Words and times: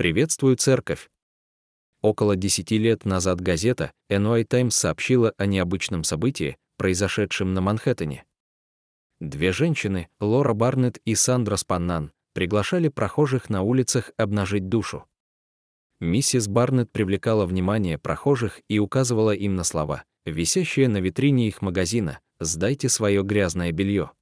Приветствую, 0.00 0.56
церковь! 0.56 1.10
Около 2.00 2.34
10 2.34 2.70
лет 2.70 3.04
назад 3.04 3.42
газета 3.42 3.92
NY 4.10 4.44
Times 4.44 4.74
сообщила 4.74 5.34
о 5.36 5.44
необычном 5.44 6.04
событии, 6.04 6.56
произошедшем 6.78 7.52
на 7.52 7.60
Манхэттене. 7.60 8.24
Две 9.20 9.52
женщины, 9.52 10.08
Лора 10.18 10.54
Барнетт 10.54 11.02
и 11.04 11.14
Сандра 11.14 11.56
Спаннан, 11.56 12.12
приглашали 12.32 12.88
прохожих 12.88 13.50
на 13.50 13.60
улицах 13.60 14.12
обнажить 14.16 14.70
душу. 14.70 15.04
Миссис 16.00 16.48
Барнетт 16.48 16.90
привлекала 16.90 17.44
внимание 17.44 17.98
прохожих 17.98 18.62
и 18.68 18.78
указывала 18.78 19.32
им 19.32 19.54
на 19.54 19.64
слова, 19.64 20.04
висящие 20.24 20.88
на 20.88 20.96
витрине 20.96 21.46
их 21.46 21.60
магазина 21.60 22.20
«Сдайте 22.38 22.88
свое 22.88 23.22
грязное 23.22 23.70
белье». 23.70 24.12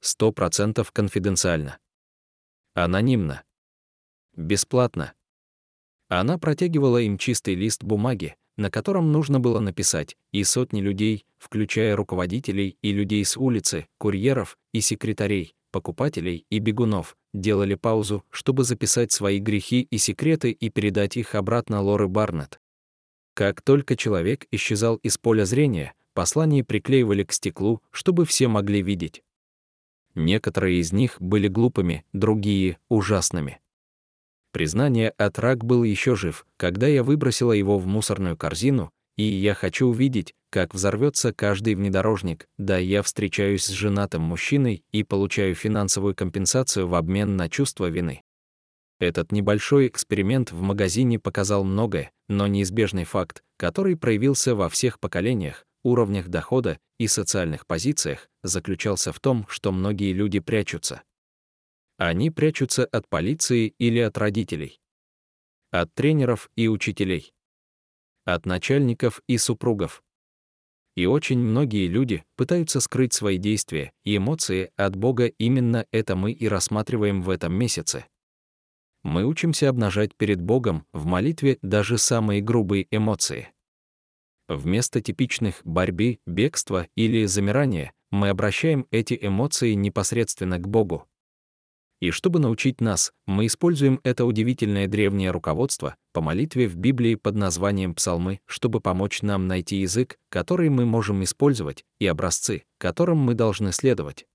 Сто 0.00 0.30
процентов 0.30 0.92
конфиденциально. 0.92 1.80
Анонимно. 2.74 3.42
Бесплатно. 4.36 5.12
Она 6.08 6.38
протягивала 6.38 6.98
им 6.98 7.18
чистый 7.18 7.54
лист 7.54 7.84
бумаги, 7.84 8.36
на 8.56 8.70
котором 8.70 9.12
нужно 9.12 9.40
было 9.40 9.60
написать, 9.60 10.16
и 10.32 10.44
сотни 10.44 10.80
людей, 10.80 11.24
включая 11.38 11.96
руководителей 11.96 12.76
и 12.82 12.92
людей 12.92 13.24
с 13.24 13.36
улицы, 13.36 13.86
курьеров 13.98 14.56
и 14.72 14.80
секретарей, 14.80 15.54
покупателей 15.70 16.46
и 16.50 16.58
бегунов, 16.58 17.16
делали 17.32 17.74
паузу, 17.74 18.24
чтобы 18.30 18.64
записать 18.64 19.12
свои 19.12 19.38
грехи 19.38 19.82
и 19.82 19.98
секреты 19.98 20.50
и 20.50 20.68
передать 20.68 21.16
их 21.16 21.34
обратно 21.34 21.80
Лоры 21.80 22.08
Барнетт. 22.08 22.60
Как 23.34 23.62
только 23.62 23.96
человек 23.96 24.46
исчезал 24.52 24.96
из 24.96 25.18
поля 25.18 25.44
зрения, 25.44 25.94
послания 26.12 26.62
приклеивали 26.62 27.24
к 27.24 27.32
стеклу, 27.32 27.82
чтобы 27.90 28.24
все 28.24 28.46
могли 28.46 28.82
видеть. 28.82 29.24
Некоторые 30.14 30.78
из 30.78 30.92
них 30.92 31.20
были 31.20 31.48
глупыми, 31.48 32.04
другие— 32.12 32.78
ужасными. 32.88 33.60
Признание 34.54 35.10
от 35.18 35.40
рак 35.40 35.64
был 35.64 35.82
еще 35.82 36.14
жив, 36.14 36.46
когда 36.56 36.86
я 36.86 37.02
выбросила 37.02 37.50
его 37.50 37.76
в 37.76 37.88
мусорную 37.88 38.36
корзину, 38.36 38.92
и 39.16 39.24
я 39.24 39.52
хочу 39.52 39.88
увидеть, 39.88 40.32
как 40.48 40.74
взорвется 40.74 41.32
каждый 41.32 41.74
внедорожник. 41.74 42.46
Да, 42.56 42.78
я 42.78 43.02
встречаюсь 43.02 43.64
с 43.64 43.70
женатым 43.70 44.22
мужчиной 44.22 44.84
и 44.92 45.02
получаю 45.02 45.56
финансовую 45.56 46.14
компенсацию 46.14 46.86
в 46.86 46.94
обмен 46.94 47.36
на 47.36 47.50
чувство 47.50 47.86
вины. 47.86 48.22
Этот 49.00 49.32
небольшой 49.32 49.88
эксперимент 49.88 50.52
в 50.52 50.60
магазине 50.60 51.18
показал 51.18 51.64
многое, 51.64 52.12
но 52.28 52.46
неизбежный 52.46 53.02
факт, 53.02 53.42
который 53.56 53.96
проявился 53.96 54.54
во 54.54 54.68
всех 54.68 55.00
поколениях, 55.00 55.64
уровнях 55.82 56.28
дохода 56.28 56.78
и 57.00 57.08
социальных 57.08 57.66
позициях, 57.66 58.28
заключался 58.44 59.12
в 59.12 59.18
том, 59.18 59.46
что 59.48 59.72
многие 59.72 60.12
люди 60.12 60.38
прячутся. 60.38 61.02
Они 61.96 62.30
прячутся 62.30 62.84
от 62.84 63.08
полиции 63.08 63.74
или 63.78 64.00
от 64.00 64.18
родителей. 64.18 64.80
От 65.70 65.94
тренеров 65.94 66.50
и 66.56 66.68
учителей. 66.68 67.32
От 68.24 68.46
начальников 68.46 69.22
и 69.28 69.38
супругов. 69.38 70.02
И 70.96 71.06
очень 71.06 71.38
многие 71.38 71.88
люди 71.88 72.24
пытаются 72.36 72.80
скрыть 72.80 73.12
свои 73.12 73.38
действия 73.38 73.92
и 74.04 74.16
эмоции 74.16 74.70
от 74.76 74.96
Бога. 74.96 75.26
Именно 75.26 75.86
это 75.90 76.14
мы 76.14 76.32
и 76.32 76.48
рассматриваем 76.48 77.22
в 77.22 77.30
этом 77.30 77.54
месяце. 77.54 78.06
Мы 79.02 79.24
учимся 79.24 79.68
обнажать 79.68 80.14
перед 80.16 80.40
Богом 80.40 80.86
в 80.92 81.04
молитве 81.04 81.58
даже 81.62 81.98
самые 81.98 82.40
грубые 82.40 82.86
эмоции. 82.90 83.48
Вместо 84.48 85.00
типичных 85.00 85.60
борьбы, 85.64 86.20
бегства 86.26 86.86
или 86.96 87.24
замирания 87.26 87.92
мы 88.10 88.28
обращаем 88.28 88.86
эти 88.90 89.18
эмоции 89.20 89.72
непосредственно 89.74 90.58
к 90.58 90.68
Богу. 90.68 91.06
И 92.04 92.10
чтобы 92.10 92.38
научить 92.38 92.82
нас, 92.82 93.14
мы 93.24 93.46
используем 93.46 93.98
это 94.04 94.26
удивительное 94.26 94.86
древнее 94.86 95.30
руководство 95.30 95.96
по 96.12 96.20
молитве 96.20 96.68
в 96.68 96.76
Библии 96.76 97.14
под 97.14 97.34
названием 97.34 97.94
Псалмы, 97.94 98.40
чтобы 98.44 98.82
помочь 98.82 99.22
нам 99.22 99.46
найти 99.46 99.76
язык, 99.76 100.18
который 100.28 100.68
мы 100.68 100.84
можем 100.84 101.24
использовать, 101.24 101.82
и 101.98 102.06
образцы, 102.06 102.64
которым 102.76 103.16
мы 103.20 103.32
должны 103.32 103.72
следовать. 103.72 104.26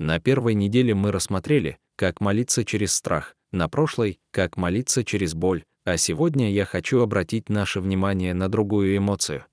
На 0.00 0.18
первой 0.18 0.54
неделе 0.54 0.92
мы 0.92 1.12
рассмотрели, 1.12 1.78
как 1.94 2.20
молиться 2.20 2.64
через 2.64 2.92
страх, 2.92 3.36
на 3.52 3.68
прошлой— 3.68 4.18
как 4.32 4.56
молиться 4.56 5.04
через 5.04 5.34
боль, 5.34 5.62
а 5.84 5.96
сегодня 5.96 6.50
я 6.50 6.64
хочу 6.64 7.00
обратить 7.00 7.48
наше 7.48 7.80
внимание 7.80 8.34
на 8.34 8.48
другую 8.48 8.96
эмоцию. 8.96 9.44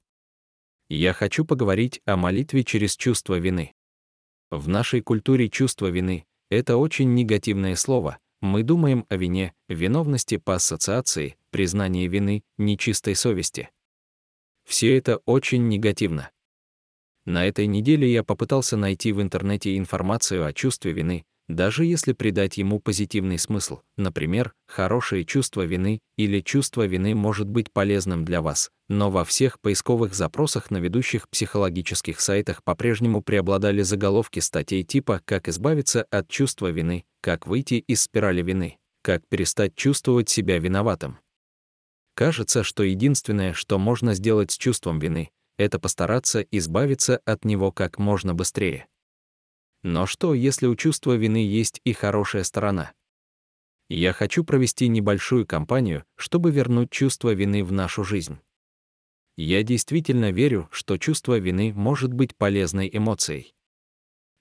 Я 0.89 1.13
хочу 1.13 1.45
поговорить 1.45 2.01
о 2.07 2.17
молитве 2.17 2.63
через 2.63 2.97
чувство 2.97 3.37
вины. 3.37 3.75
В 4.49 4.67
нашей 4.67 5.01
культуре 5.01 5.47
чувство 5.47 5.91
вины 5.91 6.25
это 6.49 6.77
очень 6.77 7.13
негативное 7.13 7.75
слово. 7.75 8.17
Мы 8.41 8.63
думаем 8.63 9.05
о 9.09 9.17
вине, 9.17 9.53
виновности 9.67 10.37
по 10.37 10.55
ассоциации, 10.55 11.35
признании 11.51 12.07
вины, 12.07 12.43
нечистой 12.57 13.15
совести. 13.15 13.69
Все 14.65 14.97
это 14.97 15.17
очень 15.25 15.67
негативно. 15.67 16.31
На 17.25 17.45
этой 17.45 17.67
неделе 17.67 18.11
я 18.11 18.23
попытался 18.23 18.77
найти 18.77 19.11
в 19.11 19.21
интернете 19.21 19.77
информацию 19.77 20.45
о 20.45 20.53
чувстве 20.53 20.93
вины, 20.93 21.25
даже 21.49 21.83
если 21.83 22.13
придать 22.13 22.57
ему 22.57 22.79
позитивный 22.79 23.39
смысл, 23.39 23.79
например, 23.97 24.53
хорошее 24.67 25.25
чувство 25.25 25.63
вины 25.63 25.99
или 26.15 26.41
чувство 26.41 26.85
вины 26.85 27.15
может 27.15 27.49
быть 27.49 27.73
полезным 27.73 28.23
для 28.23 28.43
вас, 28.43 28.69
но 28.87 29.09
во 29.09 29.25
всех 29.25 29.59
поисковых 29.59 30.13
запросах 30.13 30.69
на 30.69 30.77
ведущих 30.77 31.27
психологических 31.27 32.21
сайтах 32.21 32.63
по-прежнему 32.63 33.23
преобладали 33.23 33.81
заголовки 33.81 34.39
статей 34.39 34.83
типа 34.83 35.21
«Как 35.25 35.49
избавиться 35.49 36.05
от 36.11 36.29
чувства 36.29 36.67
вины», 36.67 37.03
«Как 37.19 37.47
выйти 37.47 37.75
из 37.75 38.03
спирали 38.03 38.43
вины», 38.43 38.77
«Как 39.01 39.27
перестать 39.27 39.75
чувствовать 39.75 40.29
себя 40.29 40.59
виноватым». 40.59 41.17
Кажется, 42.13 42.63
что 42.63 42.83
единственное, 42.83 43.53
что 43.53 43.79
можно 43.79 44.13
сделать 44.13 44.51
с 44.51 44.57
чувством 44.57 44.99
вины, 44.99 45.31
это 45.57 45.79
постараться 45.79 46.41
избавиться 46.41 47.21
от 47.25 47.43
него 47.43 47.71
как 47.71 47.97
можно 47.97 48.35
быстрее. 48.35 48.87
Но 49.83 50.05
что, 50.05 50.33
если 50.33 50.67
у 50.67 50.75
чувства 50.75 51.15
вины 51.15 51.37
есть 51.37 51.79
и 51.85 51.93
хорошая 51.93 52.43
сторона? 52.43 52.91
Я 53.87 54.13
хочу 54.13 54.43
провести 54.43 54.87
небольшую 54.87 55.47
кампанию, 55.47 56.03
чтобы 56.15 56.51
вернуть 56.51 56.91
чувство 56.91 57.33
вины 57.33 57.63
в 57.63 57.71
нашу 57.71 58.03
жизнь. 58.03 58.39
Я 59.37 59.63
действительно 59.63 60.31
верю, 60.31 60.67
что 60.71 60.97
чувство 60.97 61.39
вины 61.39 61.73
может 61.73 62.13
быть 62.13 62.35
полезной 62.35 62.89
эмоцией. 62.91 63.53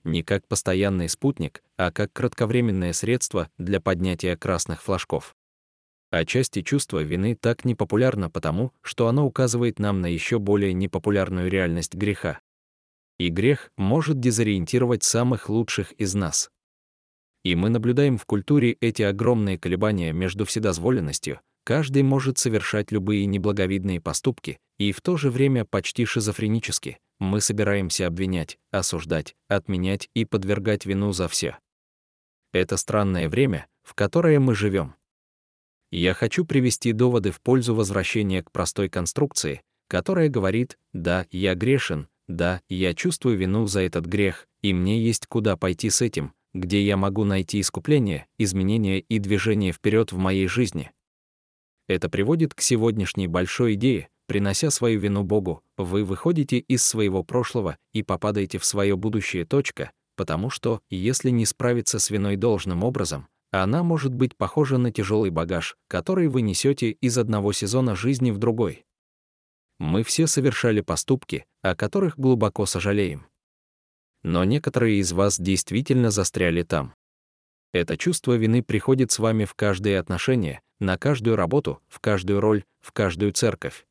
Не 0.02 0.22
как 0.22 0.46
постоянный 0.48 1.08
спутник, 1.08 1.62
а 1.76 1.92
как 1.92 2.12
кратковременное 2.12 2.92
средство 2.92 3.48
для 3.58 3.80
поднятия 3.80 4.36
красных 4.36 4.82
флажков. 4.82 5.36
Отчасти 6.10 6.62
чувство 6.62 7.02
вины 7.02 7.36
так 7.36 7.64
непопулярно 7.64 8.28
потому, 8.28 8.72
что 8.82 9.06
оно 9.06 9.24
указывает 9.24 9.78
нам 9.78 10.00
на 10.00 10.06
еще 10.06 10.38
более 10.38 10.72
непопулярную 10.72 11.50
реальность 11.50 11.94
греха 11.94 12.40
и 13.18 13.28
грех 13.28 13.70
может 13.76 14.20
дезориентировать 14.20 15.02
самых 15.02 15.48
лучших 15.48 15.92
из 15.92 16.14
нас. 16.14 16.50
И 17.44 17.54
мы 17.54 17.68
наблюдаем 17.68 18.18
в 18.18 18.26
культуре 18.26 18.72
эти 18.80 19.02
огромные 19.02 19.58
колебания 19.58 20.12
между 20.12 20.44
вседозволенностью, 20.44 21.40
каждый 21.64 22.02
может 22.02 22.38
совершать 22.38 22.92
любые 22.92 23.26
неблаговидные 23.26 24.00
поступки, 24.00 24.58
и 24.78 24.92
в 24.92 25.00
то 25.00 25.16
же 25.16 25.30
время 25.30 25.64
почти 25.64 26.04
шизофренически 26.04 26.98
мы 27.18 27.40
собираемся 27.40 28.06
обвинять, 28.06 28.58
осуждать, 28.70 29.34
отменять 29.48 30.08
и 30.14 30.24
подвергать 30.24 30.86
вину 30.86 31.12
за 31.12 31.28
все. 31.28 31.58
Это 32.52 32.76
странное 32.76 33.28
время, 33.28 33.66
в 33.82 33.94
которое 33.94 34.38
мы 34.38 34.54
живем. 34.54 34.94
Я 35.90 36.14
хочу 36.14 36.44
привести 36.44 36.92
доводы 36.92 37.30
в 37.30 37.40
пользу 37.40 37.74
возвращения 37.74 38.42
к 38.42 38.52
простой 38.52 38.88
конструкции, 38.88 39.62
которая 39.88 40.28
говорит 40.28 40.78
«да, 40.92 41.26
я 41.30 41.54
грешен, 41.54 42.08
да, 42.28 42.60
я 42.68 42.94
чувствую 42.94 43.36
вину 43.36 43.66
за 43.66 43.80
этот 43.80 44.04
грех, 44.04 44.46
и 44.62 44.74
мне 44.74 45.02
есть 45.02 45.26
куда 45.26 45.56
пойти 45.56 45.88
с 45.88 46.02
этим, 46.02 46.34
где 46.52 46.82
я 46.82 46.96
могу 46.96 47.24
найти 47.24 47.60
искупление, 47.60 48.26
изменение 48.36 49.00
и 49.00 49.18
движение 49.18 49.72
вперед 49.72 50.12
в 50.12 50.18
моей 50.18 50.46
жизни. 50.46 50.90
Это 51.88 52.10
приводит 52.10 52.54
к 52.54 52.60
сегодняшней 52.60 53.28
большой 53.28 53.74
идее, 53.74 54.08
принося 54.26 54.70
свою 54.70 55.00
вину 55.00 55.24
Богу, 55.24 55.62
вы 55.78 56.04
выходите 56.04 56.58
из 56.58 56.84
своего 56.84 57.24
прошлого 57.24 57.78
и 57.94 58.02
попадаете 58.02 58.58
в 58.58 58.64
свое 58.66 58.94
будущее 58.94 59.46
точка, 59.46 59.90
потому 60.14 60.50
что, 60.50 60.82
если 60.90 61.30
не 61.30 61.46
справиться 61.46 61.98
с 61.98 62.10
виной 62.10 62.36
должным 62.36 62.84
образом, 62.84 63.28
она 63.50 63.82
может 63.82 64.12
быть 64.12 64.36
похожа 64.36 64.76
на 64.76 64.92
тяжелый 64.92 65.30
багаж, 65.30 65.76
который 65.88 66.28
вы 66.28 66.42
несете 66.42 66.90
из 66.90 67.16
одного 67.16 67.54
сезона 67.54 67.96
жизни 67.96 68.30
в 68.30 68.36
другой 68.36 68.84
мы 69.78 70.02
все 70.02 70.26
совершали 70.26 70.80
поступки, 70.80 71.46
о 71.62 71.74
которых 71.74 72.18
глубоко 72.18 72.66
сожалеем. 72.66 73.26
Но 74.22 74.44
некоторые 74.44 74.98
из 74.98 75.12
вас 75.12 75.38
действительно 75.38 76.10
застряли 76.10 76.62
там. 76.62 76.94
Это 77.72 77.96
чувство 77.96 78.34
вины 78.34 78.62
приходит 78.62 79.12
с 79.12 79.18
вами 79.18 79.44
в 79.44 79.54
каждое 79.54 80.00
отношение, 80.00 80.60
на 80.80 80.96
каждую 80.96 81.36
работу, 81.36 81.80
в 81.88 82.00
каждую 82.00 82.40
роль, 82.40 82.64
в 82.80 82.92
каждую 82.92 83.32
церковь. 83.32 83.86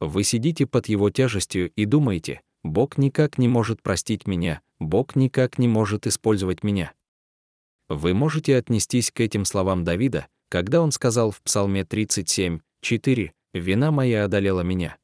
Вы 0.00 0.24
сидите 0.24 0.66
под 0.66 0.86
его 0.86 1.10
тяжестью 1.10 1.70
и 1.70 1.84
думаете, 1.84 2.40
Бог 2.62 2.98
никак 2.98 3.38
не 3.38 3.48
может 3.48 3.82
простить 3.82 4.26
меня, 4.26 4.62
Бог 4.78 5.16
никак 5.16 5.58
не 5.58 5.68
может 5.68 6.06
использовать 6.06 6.62
меня. 6.62 6.92
Вы 7.88 8.14
можете 8.14 8.56
отнестись 8.56 9.10
к 9.10 9.20
этим 9.20 9.44
словам 9.44 9.84
Давида, 9.84 10.28
когда 10.48 10.82
он 10.82 10.92
сказал 10.92 11.30
в 11.30 11.40
Псалме 11.42 11.84
37, 11.84 12.60
4, 12.80 13.32
«Вина 13.52 13.90
моя 13.90 14.24
одолела 14.24 14.60
меня». 14.60 14.98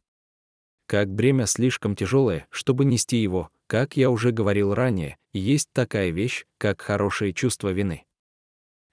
Как 0.86 1.08
бремя 1.08 1.46
слишком 1.46 1.96
тяжелое, 1.96 2.46
чтобы 2.50 2.84
нести 2.84 3.16
его, 3.16 3.50
как 3.66 3.96
я 3.96 4.10
уже 4.10 4.32
говорил 4.32 4.74
ранее, 4.74 5.16
есть 5.32 5.70
такая 5.72 6.10
вещь, 6.10 6.44
как 6.58 6.82
хорошее 6.82 7.32
чувство 7.32 7.70
вины. 7.70 8.04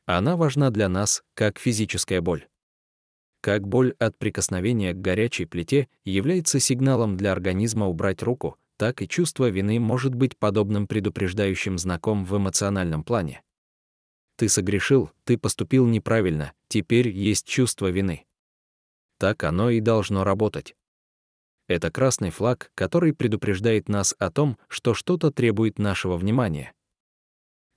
Она 0.05 0.37
важна 0.37 0.69
для 0.71 0.89
нас, 0.89 1.23
как 1.33 1.59
физическая 1.59 2.21
боль. 2.21 2.47
Как 3.41 3.67
боль 3.67 3.95
от 3.99 4.17
прикосновения 4.17 4.93
к 4.93 5.01
горячей 5.01 5.45
плите 5.45 5.89
является 6.05 6.59
сигналом 6.59 7.17
для 7.17 7.31
организма 7.31 7.87
убрать 7.87 8.21
руку, 8.21 8.57
так 8.77 9.01
и 9.01 9.07
чувство 9.07 9.49
вины 9.49 9.79
может 9.79 10.15
быть 10.15 10.37
подобным 10.37 10.87
предупреждающим 10.87 11.77
знаком 11.77 12.23
в 12.23 12.37
эмоциональном 12.37 13.03
плане. 13.03 13.43
Ты 14.37 14.49
согрешил, 14.49 15.11
ты 15.23 15.37
поступил 15.37 15.85
неправильно, 15.87 16.53
теперь 16.67 17.09
есть 17.09 17.47
чувство 17.47 17.91
вины. 17.91 18.25
Так 19.21 19.43
оно 19.43 19.69
и 19.69 19.81
должно 19.81 20.23
работать. 20.23 20.73
Это 21.67 21.91
красный 21.91 22.31
флаг, 22.31 22.71
который 22.73 23.13
предупреждает 23.13 23.87
нас 23.87 24.15
о 24.17 24.31
том, 24.31 24.57
что 24.67 24.95
что-то 24.95 25.29
требует 25.29 25.77
нашего 25.77 26.17
внимания. 26.17 26.73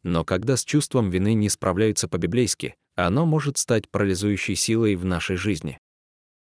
Но 0.02 0.24
когда 0.24 0.56
с 0.56 0.64
чувством 0.64 1.10
вины 1.10 1.34
не 1.34 1.50
справляются 1.50 2.08
по-библейски, 2.08 2.76
оно 2.94 3.26
может 3.26 3.58
стать 3.58 3.90
парализующей 3.90 4.54
силой 4.54 4.96
в 4.96 5.04
нашей 5.04 5.36
жизни. 5.36 5.78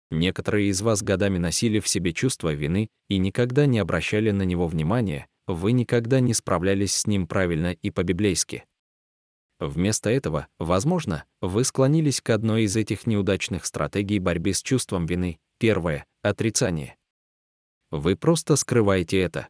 Некоторые 0.10 0.70
из 0.70 0.82
вас 0.82 1.04
годами 1.04 1.38
носили 1.38 1.80
в 1.80 1.88
себе 1.88 2.12
чувство 2.12 2.52
вины 2.52 2.90
и 3.08 3.20
никогда 3.20 3.68
не 3.68 3.78
обращали 3.78 4.32
на 4.32 4.42
него 4.42 4.66
внимания, 4.66 5.28
вы 5.46 5.74
никогда 5.74 6.22
не 6.22 6.34
справлялись 6.34 6.96
с 6.96 7.06
ним 7.06 7.28
правильно 7.28 7.72
и 7.72 7.92
по-библейски. 7.92 8.66
Вместо 9.60 10.10
этого, 10.10 10.48
возможно, 10.60 11.24
вы 11.42 11.64
склонились 11.64 12.22
к 12.22 12.30
одной 12.30 12.64
из 12.64 12.76
этих 12.76 13.08
неудачных 13.08 13.66
стратегий 13.66 14.20
борьбы 14.20 14.54
с 14.54 14.62
чувством 14.62 15.06
вины. 15.06 15.40
Первое— 15.58 16.06
отрицание. 16.22 16.96
Вы 17.90 18.16
просто 18.16 18.56
скрываете 18.56 19.20
это. 19.20 19.48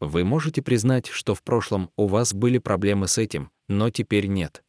Вы 0.00 0.24
можете 0.24 0.62
признать, 0.62 1.06
что 1.06 1.34
в 1.34 1.42
прошлом 1.42 1.90
у 1.96 2.06
вас 2.06 2.34
были 2.34 2.58
проблемы 2.58 3.06
с 3.06 3.18
этим, 3.18 3.50
но 3.68 3.90
теперь 3.90 4.26
нет. 4.26 4.64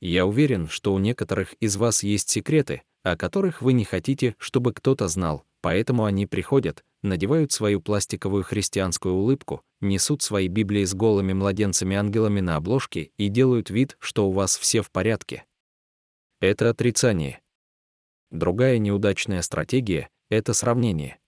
Я 0.00 0.26
уверен, 0.26 0.68
что 0.68 0.94
у 0.94 0.98
некоторых 0.98 1.54
из 1.54 1.76
вас 1.76 2.04
есть 2.04 2.28
секреты, 2.28 2.82
о 3.02 3.16
которых 3.16 3.62
вы 3.62 3.72
не 3.72 3.84
хотите, 3.84 4.36
чтобы 4.38 4.72
кто-то 4.72 5.08
знал, 5.08 5.44
поэтому 5.68 6.06
они 6.06 6.24
приходят, 6.24 6.82
надевают 7.02 7.52
свою 7.52 7.82
пластиковую 7.82 8.42
христианскую 8.42 9.14
улыбку, 9.14 9.60
несут 9.82 10.22
свои 10.22 10.48
Библии 10.48 10.82
с 10.82 10.94
голыми 10.94 11.34
младенцами-ангелами 11.34 12.40
на 12.40 12.56
обложке 12.56 13.10
и 13.18 13.28
делают 13.28 13.68
вид, 13.68 13.98
что 14.00 14.26
у 14.26 14.32
вас 14.32 14.56
все 14.56 14.80
в 14.80 14.90
порядке. 14.90 15.44
Это 16.40 16.70
отрицание. 16.70 17.42
Другая 18.30 18.78
неудачная 18.78 19.42
стратегия— 19.42 20.08
это 20.30 20.54
сравнение. 20.54 21.18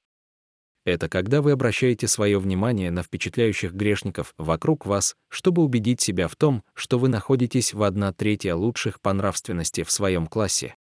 Это 0.87 1.11
когда 1.11 1.43
вы 1.43 1.51
обращаете 1.51 2.09
свое 2.09 2.39
внимание 2.39 2.91
на 2.91 3.03
впечатляющих 3.03 3.75
грешников 3.75 4.33
вокруг 4.39 4.87
вас, 4.87 5.17
чтобы 5.29 5.63
убедить 5.63 6.01
себя 6.01 6.29
в 6.29 6.37
том, 6.37 6.65
что 6.73 6.99
вы 6.99 7.11
находитесь 7.11 7.75
в 7.75 7.83
одна 7.83 8.15
третья 8.15 8.55
лучших 8.55 9.03
по 9.03 9.13
нравственности 9.13 9.83
в 9.83 9.91
своем 9.91 10.27
классе. 10.27 10.77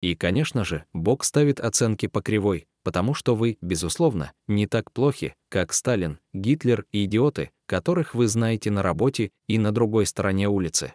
И, 0.00 0.14
конечно 0.14 0.64
же, 0.64 0.84
Бог 0.92 1.24
ставит 1.24 1.60
оценки 1.60 2.06
по 2.06 2.22
кривой, 2.22 2.68
потому 2.84 3.14
что 3.14 3.34
вы, 3.34 3.58
безусловно, 3.60 4.32
не 4.46 4.66
так 4.66 4.92
плохи, 4.92 5.34
как 5.48 5.72
Сталин, 5.72 6.20
Гитлер 6.32 6.86
и 6.92 7.04
идиоты, 7.04 7.50
которых 7.66 8.14
вы 8.14 8.28
знаете 8.28 8.70
на 8.70 8.82
работе 8.82 9.32
и 9.48 9.58
на 9.58 9.72
другой 9.72 10.06
стороне 10.06 10.48
улицы. 10.48 10.94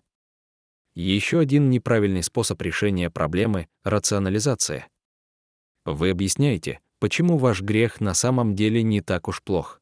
Еще 0.96 1.40
один 1.40 1.70
неправильный 1.70 2.24
способ 2.24 2.62
решения 2.62 3.10
проблемы— 3.10 3.68
рационализация. 3.84 4.88
Вы 5.86 6.12
объясняете, 6.12 6.80
почему 7.00 7.38
ваш 7.38 7.62
грех 7.62 8.00
на 8.00 8.14
самом 8.14 8.56
деле 8.56 8.84
не 8.84 9.02
так 9.02 9.28
уж 9.28 9.44
плох. 9.44 9.82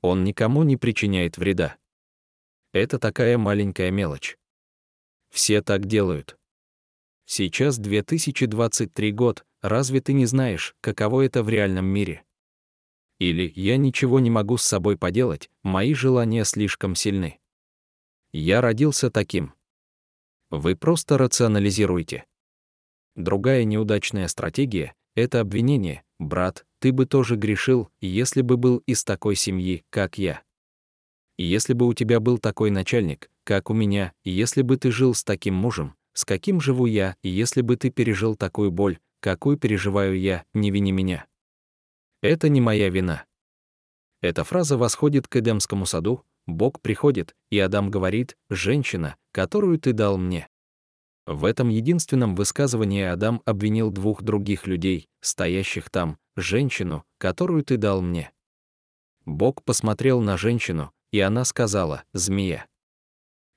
Он 0.00 0.24
никому 0.24 0.62
не 0.62 0.76
причиняет 0.76 1.36
вреда. 1.36 1.76
Это 2.72 2.98
такая 2.98 3.36
маленькая 3.36 3.90
мелочь. 3.90 4.38
Все 5.30 5.60
так 5.60 5.86
делают. 5.86 6.38
Сейчас 7.24 7.78
2023 7.78 9.12
год, 9.12 9.44
разве 9.60 10.00
ты 10.00 10.12
не 10.12 10.26
знаешь, 10.26 10.74
каково 10.80 11.22
это 11.22 11.42
в 11.42 11.48
реальном 11.48 11.86
мире? 11.86 12.24
Или 13.18 13.52
«я 13.54 13.76
ничего 13.76 14.20
не 14.20 14.30
могу 14.30 14.56
с 14.56 14.64
собой 14.64 14.98
поделать, 14.98 15.50
мои 15.62 15.94
желания 15.94 16.44
слишком 16.44 16.94
сильны». 16.94 17.38
Я 18.32 18.60
родился 18.60 19.10
таким. 19.10 19.54
Вы 20.50 20.74
просто 20.76 21.18
рационализируете. 21.18 22.24
Другая 23.14 23.64
неудачная 23.64 24.26
стратегия— 24.28 24.94
это 25.14 25.40
обвинение, 25.40 26.02
брат, 26.18 26.66
ты 26.78 26.92
бы 26.92 27.06
тоже 27.06 27.36
грешил, 27.36 27.90
если 28.00 28.42
бы 28.42 28.56
был 28.56 28.78
из 28.86 29.04
такой 29.04 29.36
семьи, 29.36 29.84
как 29.90 30.18
я. 30.18 30.42
Если 31.38 31.74
бы 31.74 31.86
у 31.86 31.94
тебя 31.94 32.20
был 32.20 32.38
такой 32.38 32.70
начальник, 32.70 33.30
как 33.44 33.70
у 33.70 33.74
меня, 33.74 34.12
если 34.24 34.62
бы 34.62 34.76
ты 34.76 34.90
жил 34.90 35.14
с 35.14 35.24
таким 35.24 35.54
мужем, 35.54 35.94
с 36.12 36.24
каким 36.24 36.60
живу 36.60 36.86
я, 36.86 37.16
если 37.22 37.62
бы 37.62 37.76
ты 37.76 37.90
пережил 37.90 38.36
такую 38.36 38.70
боль, 38.70 38.98
какую 39.20 39.56
переживаю 39.56 40.18
я, 40.18 40.44
не 40.54 40.70
вини 40.70 40.92
меня. 40.92 41.26
Это 42.22 42.48
не 42.48 42.60
моя 42.60 42.88
вина. 42.88 43.24
Эта 44.20 44.44
фраза 44.44 44.76
восходит 44.76 45.26
к 45.26 45.36
Эдемскому 45.36 45.86
саду, 45.86 46.24
Бог 46.46 46.80
приходит, 46.80 47.34
и 47.50 47.58
Адам 47.58 47.90
говорит, 47.90 48.36
«Женщина, 48.50 49.16
которую 49.32 49.78
ты 49.78 49.92
дал 49.92 50.18
мне». 50.18 50.48
В 51.26 51.44
этом 51.44 51.68
единственном 51.68 52.34
высказывании 52.34 53.04
Адам 53.04 53.42
обвинил 53.44 53.90
двух 53.90 54.22
других 54.22 54.66
людей, 54.66 55.08
стоящих 55.20 55.88
там, 55.88 56.18
женщину, 56.36 57.04
которую 57.18 57.64
ты 57.64 57.76
дал 57.76 58.02
мне. 58.02 58.32
Бог 59.24 59.62
посмотрел 59.62 60.20
на 60.20 60.36
женщину, 60.36 60.92
и 61.12 61.20
она 61.20 61.44
сказала 61.44 62.02
«змея». 62.12 62.66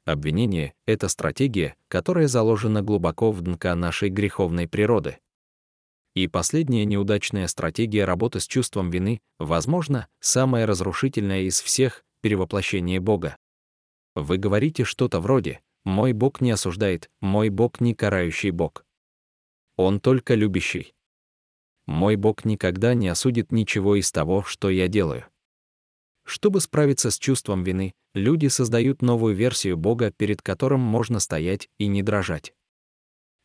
Обвинение— 0.05 0.75
это 0.85 1.07
стратегия, 1.07 1.75
которая 1.87 2.27
заложена 2.27 2.83
глубоко 2.83 3.31
в 3.31 3.41
ДНК 3.41 3.73
нашей 3.75 4.09
греховной 4.09 4.67
природы. 4.67 5.17
И 6.13 6.27
последняя 6.27 6.85
неудачная 6.85 7.47
стратегия 7.47 8.05
работы 8.05 8.39
с 8.39 8.47
чувством 8.47 8.89
вины, 8.91 9.19
возможно, 9.39 10.07
самая 10.19 10.67
разрушительная 10.67 11.41
из 11.41 11.59
всех— 11.59 12.05
перевоплощение 12.21 12.99
Бога. 12.99 13.35
Вы 14.13 14.37
говорите 14.37 14.83
что-то 14.83 15.19
вроде 15.19 15.61
мой 15.83 16.13
Бог 16.13 16.39
не 16.39 16.51
осуждает, 16.51 17.09
мой 17.19 17.49
Бог 17.49 17.81
не 17.81 17.93
карающий 17.93 18.51
Бог. 18.51 18.85
Он 19.75 19.99
только 19.99 20.35
любящий. 20.35 20.93
Мой 21.85 22.15
Бог 22.15 22.45
никогда 22.45 22.93
не 22.93 23.07
осудит 23.07 23.51
ничего 23.51 23.95
из 23.95 24.11
того, 24.11 24.43
что 24.43 24.69
я 24.69 24.87
делаю. 24.87 25.25
Чтобы 26.25 26.59
справиться 26.59 27.11
с 27.11 27.19
чувством 27.19 27.63
вины, 27.63 27.93
люди 28.13 28.47
создают 28.47 29.01
новую 29.01 29.35
версию 29.35 29.77
Бога, 29.77 30.11
перед 30.11 30.41
которым 30.41 30.79
можно 30.79 31.19
стоять 31.19 31.69
и 31.77 31.87
не 31.87 32.01
дрожать. 32.01 32.53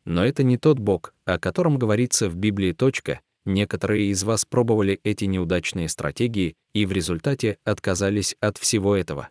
Но 0.03 0.25
это 0.25 0.41
не 0.43 0.57
тот 0.57 0.79
Бог, 0.79 1.13
о 1.25 1.37
котором 1.37 1.77
говорится 1.77 2.27
в 2.27 2.35
Библии. 2.35 2.73
Точка. 2.73 3.21
Некоторые 3.45 4.07
из 4.07 4.23
вас 4.23 4.45
пробовали 4.45 4.99
эти 5.03 5.25
неудачные 5.25 5.89
стратегии 5.89 6.55
и 6.73 6.85
в 6.85 6.91
результате 6.91 7.57
отказались 7.63 8.35
от 8.39 8.57
всего 8.57 8.95
этого. 8.95 9.29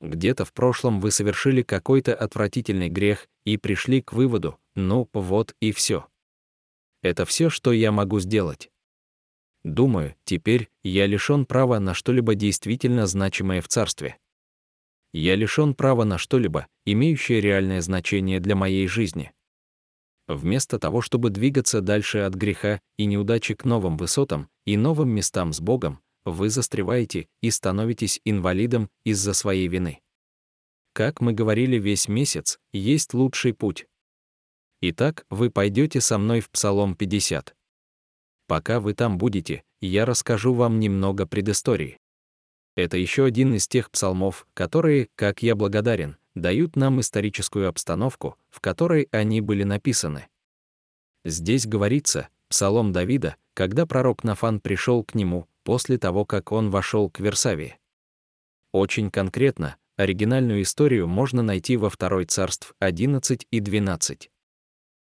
Где-то 0.00 0.44
в 0.44 0.52
прошлом 0.52 1.00
вы 1.00 1.10
совершили 1.10 1.62
какой-то 1.62 2.14
отвратительный 2.14 2.88
грех 2.88 3.26
и 3.44 3.58
пришли 3.58 4.00
к 4.00 4.12
выводу, 4.14 4.58
ну, 4.74 5.08
вот 5.12 5.54
и 5.60 5.72
все. 5.72 6.06
Это 7.02 7.26
все, 7.26 7.50
что 7.50 7.72
я 7.72 7.92
могу 7.92 8.20
сделать. 8.20 8.70
Думаю, 9.64 10.14
теперь 10.24 10.70
я 10.82 11.06
лишён 11.06 11.44
права 11.44 11.78
на 11.78 11.92
что-либо 11.92 12.34
действительно 12.34 13.06
значимое 13.06 13.60
в 13.60 13.68
царстве. 13.68 14.16
Я 15.12 15.34
лишён 15.34 15.74
права 15.74 16.04
на 16.04 16.18
что-либо, 16.18 16.66
имеющее 16.86 17.40
реальное 17.40 17.80
значение 17.80 18.40
для 18.40 18.56
моей 18.56 18.86
жизни. 18.86 19.32
Вместо 20.28 20.78
того, 20.78 21.00
чтобы 21.02 21.30
двигаться 21.30 21.80
дальше 21.80 22.18
от 22.18 22.34
греха 22.34 22.80
и 22.96 23.04
неудачи 23.04 23.54
к 23.54 23.64
новым 23.64 23.96
высотам 23.96 24.48
и 24.64 24.76
новым 24.76 25.10
местам 25.10 25.52
с 25.52 25.60
Богом, 25.60 26.00
вы 26.24 26.50
застреваете 26.50 27.28
и 27.40 27.50
становитесь 27.50 28.20
инвалидом 28.24 28.88
из-за 29.04 29.32
своей 29.34 29.66
вины. 29.68 30.00
Как 30.92 31.20
мы 31.20 31.32
говорили 31.32 31.78
весь 31.78 32.08
месяц, 32.08 32.58
есть 32.72 33.14
лучший 33.14 33.54
путь. 33.54 33.86
Итак, 34.80 35.26
вы 35.28 35.50
пойдете 35.50 36.00
со 36.00 36.16
мной 36.18 36.40
в 36.40 36.48
Псалом 36.50 36.94
50. 36.94 37.54
Пока 38.50 38.80
вы 38.80 38.94
там 38.94 39.16
будете, 39.16 39.62
я 39.80 40.04
расскажу 40.04 40.54
вам 40.54 40.80
немного 40.80 41.24
предыстории. 41.24 42.00
Это 42.74 42.96
еще 42.96 43.24
один 43.24 43.54
из 43.54 43.68
тех 43.68 43.92
псалмов, 43.92 44.44
которые, 44.54 45.06
как 45.14 45.44
я 45.44 45.54
благодарен, 45.54 46.16
дают 46.34 46.74
нам 46.74 46.98
историческую 46.98 47.68
обстановку, 47.68 48.36
в 48.48 48.60
которой 48.60 49.06
они 49.12 49.40
были 49.40 49.62
написаны. 49.62 50.26
Здесь 51.24 51.64
говорится, 51.64 52.28
псалом 52.48 52.90
Давида, 52.90 53.36
когда 53.54 53.86
пророк 53.86 54.24
Нафан 54.24 54.58
пришел 54.58 55.04
к 55.04 55.14
нему, 55.14 55.46
после 55.62 55.96
того, 55.96 56.24
как 56.24 56.50
он 56.50 56.70
вошел 56.70 57.08
к 57.08 57.20
Версавии. 57.20 57.78
Очень 58.72 59.12
конкретно, 59.12 59.76
оригинальную 59.96 60.62
историю 60.62 61.06
можно 61.06 61.42
найти 61.42 61.76
во 61.76 61.88
Второй 61.88 62.24
царств 62.24 62.74
11 62.80 63.46
и 63.48 63.60
12. 63.60 64.28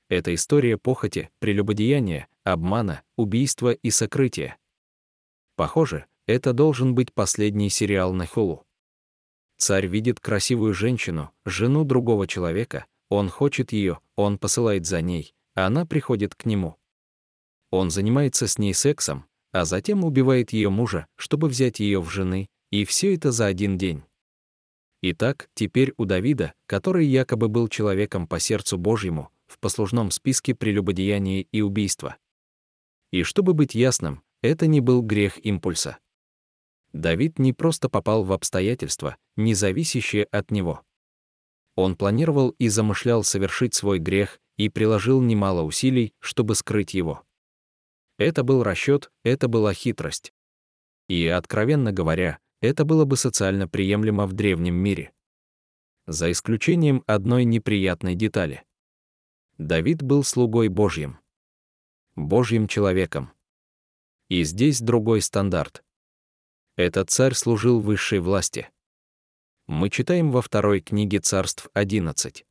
Это 0.08 0.34
история 0.34 0.78
похоти, 0.78 1.30
прелюбодеяния, 1.40 2.28
обмана, 2.44 3.02
убийства 3.16 3.72
и 3.72 3.90
сокрытия. 3.90 4.56
Похоже, 5.56 6.06
это 6.26 6.52
должен 6.52 6.94
быть 6.94 7.12
последний 7.12 7.70
сериал 7.70 8.12
на 8.12 8.26
Хулу. 8.26 8.64
Царь 9.58 9.86
видит 9.86 10.20
красивую 10.20 10.74
женщину, 10.74 11.30
жену 11.44 11.84
другого 11.84 12.26
человека, 12.26 12.86
он 13.08 13.28
хочет 13.28 13.72
ее, 13.72 14.00
он 14.14 14.38
посылает 14.38 14.86
за 14.86 15.00
ней, 15.00 15.34
а 15.54 15.66
она 15.66 15.86
приходит 15.86 16.34
к 16.34 16.44
нему. 16.44 16.76
Он 17.70 17.90
занимается 17.90 18.46
с 18.46 18.58
ней 18.58 18.74
сексом, 18.74 19.24
а 19.52 19.64
затем 19.64 20.04
убивает 20.04 20.52
ее 20.52 20.68
мужа, 20.68 21.06
чтобы 21.16 21.48
взять 21.48 21.80
ее 21.80 22.00
в 22.00 22.10
жены, 22.10 22.48
и 22.70 22.84
все 22.84 23.14
это 23.14 23.32
за 23.32 23.46
один 23.46 23.78
день. 23.78 24.02
Итак, 25.02 25.48
теперь 25.54 25.94
у 25.96 26.04
Давида, 26.04 26.52
который 26.66 27.06
якобы 27.06 27.48
был 27.48 27.68
человеком 27.68 28.26
по 28.26 28.40
сердцу 28.40 28.76
Божьему, 28.76 29.30
в 29.46 29.58
послужном 29.58 30.10
списке 30.10 30.54
прелюбодеяния 30.54 31.42
и 31.42 31.60
убийства. 31.60 32.16
И 33.10 33.22
чтобы 33.22 33.54
быть 33.54 33.74
ясным, 33.74 34.22
это 34.42 34.66
не 34.66 34.80
был 34.80 35.02
грех 35.02 35.44
импульса. 35.44 35.98
Давид 36.92 37.38
не 37.38 37.52
просто 37.52 37.88
попал 37.88 38.24
в 38.24 38.32
обстоятельства, 38.32 39.16
не 39.36 39.54
зависящие 39.54 40.24
от 40.24 40.50
него. 40.50 40.82
Он 41.74 41.94
планировал 41.94 42.50
и 42.58 42.68
замышлял 42.68 43.22
совершить 43.22 43.74
свой 43.74 43.98
грех 43.98 44.40
и 44.56 44.68
приложил 44.68 45.20
немало 45.20 45.62
усилий, 45.62 46.14
чтобы 46.20 46.54
скрыть 46.54 46.94
его. 46.94 47.22
Это 48.18 48.42
был 48.42 48.62
расчет, 48.62 49.10
это 49.24 49.46
была 49.46 49.74
хитрость. 49.74 50.32
И, 51.08 51.26
откровенно 51.26 51.92
говоря, 51.92 52.38
это 52.62 52.84
было 52.84 53.04
бы 53.04 53.16
социально 53.16 53.68
приемлемо 53.68 54.26
в 54.26 54.32
древнем 54.32 54.74
мире. 54.74 55.12
За 56.06 56.30
исключением 56.30 57.04
одной 57.06 57.44
неприятной 57.44 58.14
детали. 58.14 58.64
Давид 59.58 60.02
был 60.02 60.22
слугой 60.22 60.68
Божьим. 60.68 61.18
Божьим 62.14 62.68
человеком. 62.68 63.32
И 64.28 64.44
здесь 64.44 64.82
другой 64.82 65.22
стандарт. 65.22 65.82
Этот 66.76 67.08
царь 67.08 67.32
служил 67.32 67.80
высшей 67.80 68.18
власти. 68.18 68.68
Мы 69.66 69.88
читаем 69.88 70.30
во 70.30 70.42
второй 70.42 70.82
книге 70.82 71.20
царств 71.20 71.70
11. 71.72 72.44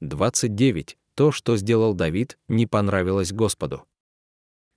29. 0.00 0.98
То, 1.14 1.32
что 1.32 1.56
сделал 1.56 1.94
Давид, 1.94 2.38
не 2.48 2.66
понравилось 2.66 3.32
Господу. 3.32 3.86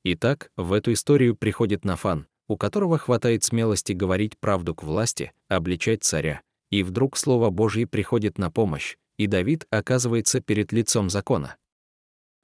Итак, 0.05 0.49
в 0.55 0.71
эту 0.71 0.93
историю 0.93 1.35
приходит 1.35 1.83
Нафан, 1.83 2.25
у 2.47 2.55
которого 2.55 2.97
хватает 2.97 3.43
смелости 3.43 3.91
говорить 3.91 4.37
правду 4.37 4.73
к 4.73 4.83
власти, 4.83 5.33
обличать 5.49 6.05
царя, 6.05 6.41
и 6.69 6.83
вдруг 6.83 7.17
Слово 7.17 7.49
Божье 7.49 7.85
приходит 7.85 8.37
на 8.37 8.49
помощь, 8.49 8.95
и 9.17 9.27
Давид 9.27 9.65
оказывается 9.69 10.41
перед 10.41 10.71
лицом 10.71 11.09
закона. 11.09 11.57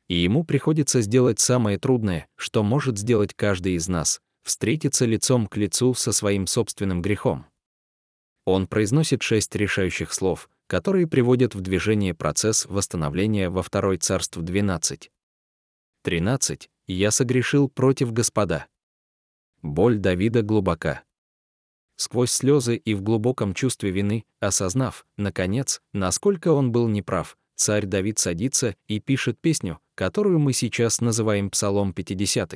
И 0.07 0.15
ему 0.15 0.43
приходится 0.43 1.01
сделать 1.01 1.39
самое 1.39 1.77
трудное, 1.77 2.27
что 2.35 2.63
может 2.63 2.97
сделать 2.97 3.33
каждый 3.33 3.73
из 3.73 3.88
нас 3.88 4.21
встретиться 4.43 5.05
лицом 5.05 5.47
к 5.47 5.57
лицу 5.57 5.93
со 5.93 6.11
своим 6.11 6.47
собственным 6.47 7.01
грехом. 7.01 7.45
Он 8.45 8.67
произносит 8.67 9.21
шесть 9.21 9.55
решающих 9.55 10.11
слов, 10.11 10.49
которые 10.65 11.07
приводят 11.07 11.53
в 11.53 11.61
движение 11.61 12.15
процесс 12.15 12.65
восстановления 12.65 13.49
во 13.49 13.61
второй 13.61 13.97
царств 13.97 14.38
12. 14.38 15.11
13. 16.03 16.69
«Я 16.88 17.11
согрешил 17.11 17.69
против 17.69 18.11
Господа». 18.11 18.65
Боль 19.61 19.97
Давида 19.97 20.41
глубока. 20.41 21.03
Сквозь 22.00 22.32
слезы 22.32 22.77
и 22.77 22.94
в 22.94 23.01
глубоком 23.01 23.53
чувстве 23.53 23.91
вины, 23.91 24.24
осознав, 24.39 25.06
наконец, 25.18 25.82
насколько 25.91 26.53
он 26.53 26.72
был 26.72 26.88
неправ, 26.88 27.38
царь 27.56 27.86
Давид 27.86 28.20
садится 28.20 28.77
и 28.88 29.01
пишет 29.01 29.38
песню, 29.41 29.79
которую 29.96 30.39
мы 30.39 30.53
сейчас 30.53 31.01
называем 31.01 31.50
Псалом 31.50 31.91
50. 31.91 32.56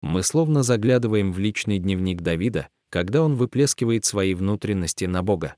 Мы 0.00 0.22
словно 0.22 0.62
заглядываем 0.62 1.32
в 1.32 1.38
личный 1.38 1.78
дневник 1.78 2.22
Давида, 2.22 2.70
когда 2.88 3.22
он 3.22 3.34
выплескивает 3.34 4.06
свои 4.06 4.32
внутренности 4.32 5.04
на 5.04 5.22
Бога. 5.22 5.56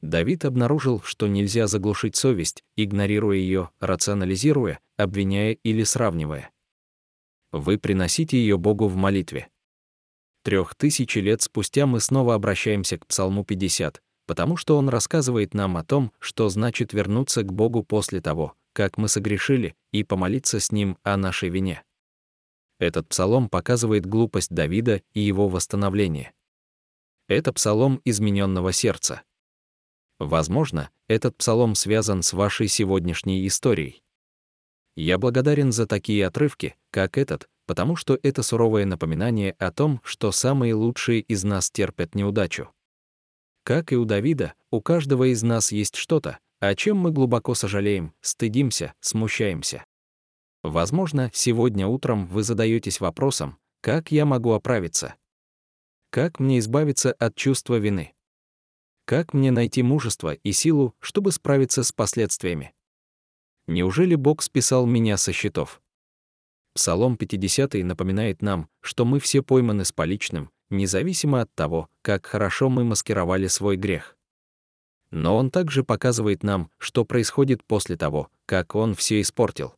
Давид 0.00 0.46
обнаружил, 0.46 1.02
что 1.02 1.26
нельзя 1.26 1.66
заглушить 1.66 2.16
совесть, 2.16 2.64
игнорируя 2.76 3.36
ее, 3.36 3.68
рационализируя, 3.80 4.80
обвиняя 4.96 5.52
или 5.52 5.82
сравнивая. 5.82 6.52
Вы 7.52 7.76
приносите 7.76 8.38
ее 8.38 8.56
Богу 8.56 8.88
в 8.88 8.96
молитве. 8.96 9.50
Трех 10.48 10.74
тысячи 10.74 11.18
лет 11.18 11.42
спустя 11.42 11.84
мы 11.84 12.00
снова 12.00 12.34
обращаемся 12.34 12.96
к 12.96 13.06
Псалму 13.06 13.44
50, 13.44 14.00
потому 14.26 14.56
что 14.56 14.78
он 14.78 14.88
рассказывает 14.88 15.52
нам 15.52 15.76
о 15.76 15.84
том, 15.84 16.10
что 16.20 16.48
значит 16.48 16.94
вернуться 16.94 17.42
к 17.42 17.52
Богу 17.52 17.82
после 17.82 18.22
того, 18.22 18.54
как 18.72 18.96
мы 18.96 19.08
согрешили, 19.08 19.76
и 19.92 20.04
помолиться 20.04 20.58
с 20.58 20.72
Ним 20.72 20.96
о 21.02 21.18
нашей 21.18 21.50
вине. 21.50 21.84
Этот 22.78 23.10
псалом 23.10 23.50
показывает 23.50 24.06
глупость 24.06 24.48
Давида 24.48 25.02
и 25.12 25.20
его 25.20 25.50
восстановление. 25.50 26.32
Это 27.28 27.52
псалом 27.52 28.00
измененного 28.06 28.72
сердца. 28.72 29.24
Возможно, 30.18 30.88
этот 31.08 31.36
псалом 31.36 31.74
связан 31.74 32.22
с 32.22 32.32
вашей 32.32 32.68
сегодняшней 32.68 33.46
историей. 33.46 34.02
Я 34.96 35.18
благодарен 35.18 35.72
за 35.72 35.86
такие 35.86 36.26
отрывки, 36.26 36.74
как 36.90 37.18
этот, 37.18 37.50
потому 37.68 37.96
что 37.96 38.18
это 38.22 38.42
суровое 38.42 38.86
напоминание 38.86 39.54
о 39.58 39.70
том, 39.70 40.00
что 40.02 40.32
самые 40.32 40.72
лучшие 40.72 41.20
из 41.20 41.44
нас 41.44 41.70
терпят 41.70 42.14
неудачу. 42.14 42.70
Как 43.62 43.92
и 43.92 43.96
у 43.96 44.06
Давида, 44.06 44.54
у 44.70 44.80
каждого 44.80 45.30
из 45.30 45.42
нас 45.42 45.70
есть 45.70 45.94
что-то, 45.94 46.38
о 46.60 46.74
чем 46.74 46.96
мы 46.96 47.10
глубоко 47.10 47.52
сожалеем, 47.52 48.14
стыдимся, 48.22 48.94
смущаемся. 49.00 49.84
Возможно, 50.62 51.30
сегодня 51.34 51.86
утром 51.86 52.26
вы 52.28 52.42
задаетесь 52.42 53.00
вопросом, 53.00 53.58
как 53.82 54.12
я 54.12 54.24
могу 54.24 54.52
оправиться? 54.52 55.16
Как 56.08 56.40
мне 56.40 56.60
избавиться 56.60 57.12
от 57.12 57.34
чувства 57.34 57.74
вины? 57.74 58.14
Как 59.04 59.34
мне 59.34 59.50
найти 59.50 59.82
мужество 59.82 60.32
и 60.32 60.52
силу, 60.52 60.94
чтобы 61.00 61.32
справиться 61.32 61.82
с 61.82 61.92
последствиями? 61.92 62.72
Неужели 63.66 64.14
Бог 64.14 64.40
списал 64.40 64.86
меня 64.86 65.18
со 65.18 65.34
счетов? 65.34 65.82
Псалом 66.74 67.16
50 67.16 67.74
напоминает 67.84 68.42
нам, 68.42 68.68
что 68.80 69.04
мы 69.04 69.20
все 69.20 69.42
пойманы 69.42 69.84
с 69.84 69.92
поличным, 69.92 70.50
независимо 70.70 71.40
от 71.40 71.54
того, 71.54 71.88
как 72.02 72.26
хорошо 72.26 72.68
мы 72.68 72.84
маскировали 72.84 73.46
свой 73.46 73.76
грех. 73.76 74.16
Но 75.10 75.36
он 75.36 75.50
также 75.50 75.84
показывает 75.84 76.42
нам, 76.42 76.70
что 76.78 77.04
происходит 77.04 77.64
после 77.64 77.96
того, 77.96 78.28
как 78.46 78.74
он 78.74 78.94
все 78.94 79.20
испортил. 79.20 79.74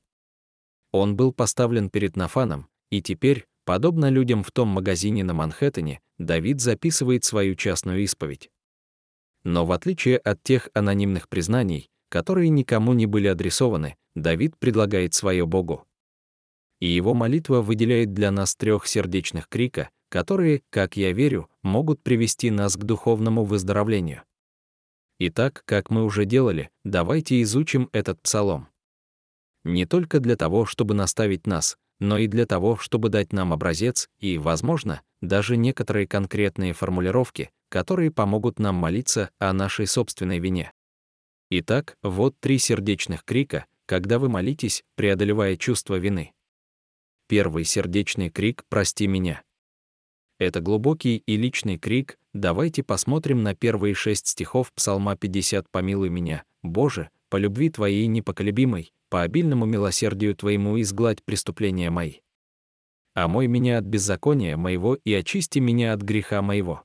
Он 0.92 1.14
был 1.16 1.32
поставлен 1.32 1.88
перед 1.88 2.16
Нафаном, 2.16 2.68
и 2.90 3.00
теперь, 3.00 3.46
подобно 3.64 4.10
людям 4.10 4.42
в 4.42 4.50
том 4.50 4.68
магазине 4.68 5.22
на 5.22 5.34
Манхэттене, 5.34 6.00
Давид 6.18 6.60
записывает 6.60 7.24
свою 7.24 7.54
частную 7.54 8.02
исповедь. 8.02 8.50
Но 9.44 9.64
в 9.64 9.72
отличие 9.72 10.18
от 10.18 10.42
тех 10.42 10.68
анонимных 10.74 11.28
признаний, 11.28 11.88
которые 12.08 12.48
никому 12.48 12.92
не 12.92 13.06
были 13.06 13.28
адресованы, 13.28 13.96
Давид 14.14 14.58
предлагает 14.58 15.14
свое 15.14 15.46
Богу. 15.46 15.86
И 16.80 16.88
его 16.88 17.14
молитва 17.14 17.60
выделяет 17.60 18.12
для 18.12 18.30
нас 18.30 18.56
трех 18.56 18.86
сердечных 18.86 19.48
крика, 19.48 19.90
которые, 20.08 20.62
как 20.70 20.96
я 20.96 21.12
верю, 21.12 21.48
могут 21.62 22.02
привести 22.02 22.50
нас 22.50 22.76
к 22.76 22.84
духовному 22.84 23.44
выздоровлению. 23.44 24.22
Итак, 25.18 25.62
как 25.66 25.90
мы 25.90 26.04
уже 26.04 26.24
делали, 26.24 26.70
давайте 26.84 27.42
изучим 27.42 27.88
этот 27.92 28.20
псалом 28.22 28.70
не 29.64 29.86
только 29.86 30.20
для 30.20 30.36
того, 30.36 30.66
чтобы 30.66 30.94
наставить 30.94 31.46
нас, 31.46 31.76
но 31.98 32.18
и 32.18 32.26
для 32.26 32.46
того, 32.46 32.76
чтобы 32.76 33.08
дать 33.08 33.32
нам 33.32 33.52
образец 33.52 34.08
и, 34.18 34.38
возможно, 34.38 35.02
даже 35.20 35.56
некоторые 35.56 36.06
конкретные 36.06 36.72
формулировки, 36.72 37.50
которые 37.68 38.10
помогут 38.10 38.58
нам 38.58 38.74
молиться 38.76 39.30
о 39.38 39.52
нашей 39.52 39.86
собственной 39.86 40.38
вине. 40.38 40.72
Итак, 41.50 41.96
вот 42.02 42.36
три 42.40 42.58
сердечных 42.58 43.24
крика, 43.24 43.66
когда 43.86 44.18
вы 44.18 44.28
молитесь, 44.28 44.82
преодолевая 44.96 45.56
чувство 45.56 45.96
вины. 45.96 46.32
Первый 47.30 47.62
сердечный 47.62 48.28
крик 48.28 48.64
«Прости 48.68 49.06
меня». 49.06 49.44
Это 50.40 50.60
глубокий 50.60 51.18
и 51.18 51.36
личный 51.36 51.78
крик, 51.78 52.18
давайте 52.32 52.82
посмотрим 52.82 53.44
на 53.44 53.54
первые 53.54 53.94
шесть 53.94 54.26
стихов 54.26 54.72
Псалма 54.72 55.14
50 55.14 55.70
«Помилуй 55.70 56.08
меня, 56.08 56.42
Боже, 56.64 57.08
по 57.28 57.36
любви 57.36 57.70
Твоей 57.70 58.08
непоколебимой, 58.08 58.92
по 59.10 59.22
обильному 59.22 59.64
милосердию 59.64 60.34
Твоему 60.34 60.80
изгладь 60.80 61.22
преступления 61.22 61.88
мои. 61.88 62.14
Омой 63.14 63.46
меня 63.46 63.78
от 63.78 63.84
беззакония 63.84 64.56
моего 64.56 64.96
и 64.96 65.14
очисти 65.14 65.60
меня 65.60 65.92
от 65.92 66.02
греха 66.02 66.42
моего. 66.42 66.82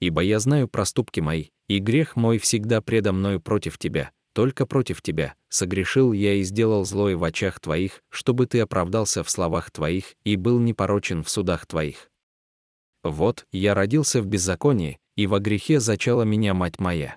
Ибо 0.00 0.22
я 0.22 0.38
знаю 0.38 0.66
проступки 0.66 1.20
мои, 1.20 1.48
и 1.68 1.78
грех 1.78 2.16
мой 2.16 2.38
всегда 2.38 2.80
предо 2.80 3.12
мною 3.12 3.38
против 3.38 3.76
Тебя, 3.76 4.12
только 4.32 4.66
против 4.66 5.02
Тебя, 5.02 5.34
согрешил 5.48 6.12
я 6.12 6.34
и 6.34 6.42
сделал 6.42 6.84
злое 6.84 7.16
в 7.16 7.24
очах 7.24 7.60
Твоих, 7.60 8.02
чтобы 8.08 8.46
Ты 8.46 8.60
оправдался 8.60 9.22
в 9.22 9.30
словах 9.30 9.70
Твоих 9.70 10.14
и 10.24 10.36
был 10.36 10.58
непорочен 10.58 11.22
в 11.22 11.30
судах 11.30 11.66
Твоих. 11.66 12.10
Вот, 13.02 13.46
я 13.50 13.74
родился 13.74 14.22
в 14.22 14.26
беззаконии, 14.26 14.98
и 15.16 15.26
во 15.26 15.40
грехе 15.40 15.80
зачала 15.80 16.22
меня 16.22 16.54
мать 16.54 16.78
моя. 16.78 17.16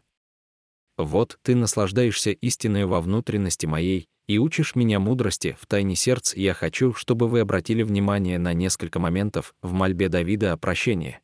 Вот 0.98 1.38
ты 1.42 1.56
наслаждаешься 1.56 2.32
истинной 2.32 2.86
во 2.86 3.02
внутренности 3.02 3.66
моей, 3.66 4.08
и 4.28 4.40
учишь 4.40 4.76
меня 4.76 5.00
мудрости 5.00 5.56
в 5.60 5.68
тайне 5.68 5.96
сердца, 5.96 6.40
я 6.40 6.54
хочу, 6.54 6.94
чтобы 6.94 7.28
вы 7.28 7.42
обратили 7.42 7.84
внимание 7.84 8.40
на 8.40 8.54
несколько 8.54 9.00
моментов 9.00 9.54
в 9.62 9.74
мольбе 9.74 10.10
Давида 10.10 10.54
о 10.54 10.58
прощении. 10.58 11.20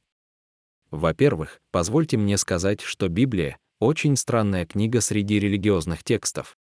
Во-первых, 0.91 1.61
позвольте 1.71 2.17
мне 2.17 2.37
сказать, 2.37 2.81
что 2.81 3.07
Библия— 3.07 3.57
очень 3.81 4.15
странная 4.15 4.67
книга 4.67 5.01
среди 5.01 5.39
религиозных 5.39 6.03
текстов. 6.03 6.55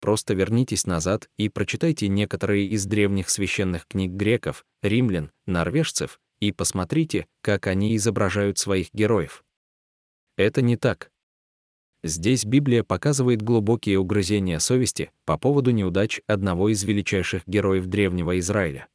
Просто 0.00 0.34
вернитесь 0.34 0.84
назад 0.84 1.30
и 1.36 1.48
прочитайте 1.48 2.08
некоторые 2.08 2.66
из 2.66 2.86
древних 2.86 3.30
священных 3.30 3.86
книг 3.86 4.10
греков, 4.10 4.66
римлян, 4.82 5.30
норвежцев 5.46 6.20
и 6.40 6.50
посмотрите, 6.50 7.26
как 7.40 7.68
они 7.68 7.94
изображают 7.96 8.58
своих 8.58 8.92
героев. 8.92 9.44
Это 10.36 10.60
не 10.60 10.76
так. 10.76 11.12
Здесь 12.02 12.44
Библия 12.44 12.82
показывает 12.82 13.42
глубокие 13.42 14.00
угрызения 14.00 14.58
совести 14.58 15.12
по 15.26 15.38
поводу 15.38 15.70
неудач 15.70 16.20
одного 16.26 16.70
из 16.70 16.82
величайших 16.82 17.46
героев 17.46 17.86
древнего 17.86 18.38
Израиля. 18.40 18.88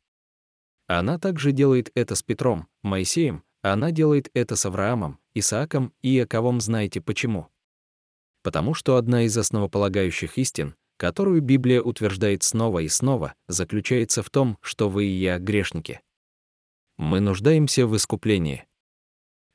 Она 0.87 1.17
также 1.19 1.53
делает 1.53 1.89
это 1.95 2.15
с 2.15 2.23
Петром, 2.23 2.67
Моисеем, 2.83 3.43
она 3.73 3.91
делает 3.91 4.29
это 4.35 4.55
с 4.55 4.65
Авраамом, 4.65 5.19
Исааком 5.33 5.91
и 6.03 6.17
Иаковом 6.17 6.61
знаете 6.61 7.01
почему. 7.01 7.47
Потому 8.43 8.75
что 8.75 8.97
одна 8.97 9.23
из 9.23 9.35
основополагающих 9.35 10.37
истин, 10.37 10.75
которую 10.97 11.41
Библия 11.41 11.81
утверждает 11.81 12.43
снова 12.43 12.79
и 12.79 12.87
снова, 12.87 13.33
заключается 13.47 14.21
в 14.21 14.29
том, 14.29 14.59
что 14.61 14.87
вы 14.87 15.05
и 15.05 15.17
я 15.17 15.39
грешники. 15.39 16.01
Мы 16.97 17.19
нуждаемся 17.21 17.87
в 17.87 17.95
искуплении. 17.95 18.65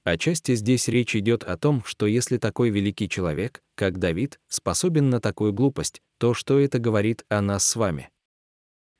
Отчасти 0.02 0.56
здесь 0.56 0.88
речь 0.88 1.14
идет 1.14 1.44
о 1.44 1.56
том, 1.56 1.84
что 1.84 2.06
если 2.06 2.36
такой 2.36 2.70
великий 2.70 3.08
человек, 3.08 3.62
как 3.76 3.98
Давид, 3.98 4.40
способен 4.48 5.08
на 5.08 5.20
такую 5.20 5.52
глупость, 5.52 6.02
то 6.18 6.34
что 6.34 6.58
это 6.58 6.80
говорит 6.80 7.24
о 7.28 7.40
нас 7.40 7.64
с 7.64 7.76
вами? 7.76 8.10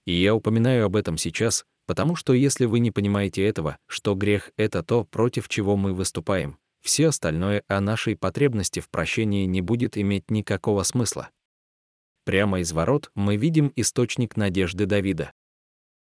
И 0.07 0.13
я 0.13 0.37
упоминаю 0.37 0.85
об 0.85 0.95
этом 0.95 1.17
сейчас, 1.19 1.65
потому 1.91 2.15
что 2.15 2.35
если 2.35 2.67
вы 2.67 2.79
не 2.79 2.93
понимаете 2.93 3.45
этого, 3.45 3.77
что 3.89 4.15
грех— 4.15 4.53
это 4.57 4.85
то, 4.85 5.03
против 5.03 5.49
чего 5.49 5.75
мы 5.75 5.93
выступаем, 5.93 6.57
все 6.81 7.09
остальное 7.09 7.65
о 7.67 7.81
нашей 7.81 8.15
потребности 8.15 8.79
в 8.79 8.89
прощении 8.89 9.45
не 9.45 9.61
будет 9.61 9.99
иметь 9.99 10.31
никакого 10.31 10.85
смысла. 10.85 11.31
Прямо 12.25 12.61
из 12.61 12.71
ворот 12.71 13.11
мы 13.17 13.37
видим 13.37 13.73
источник 13.75 14.37
надежды 14.37 14.87
Давида. 14.87 15.33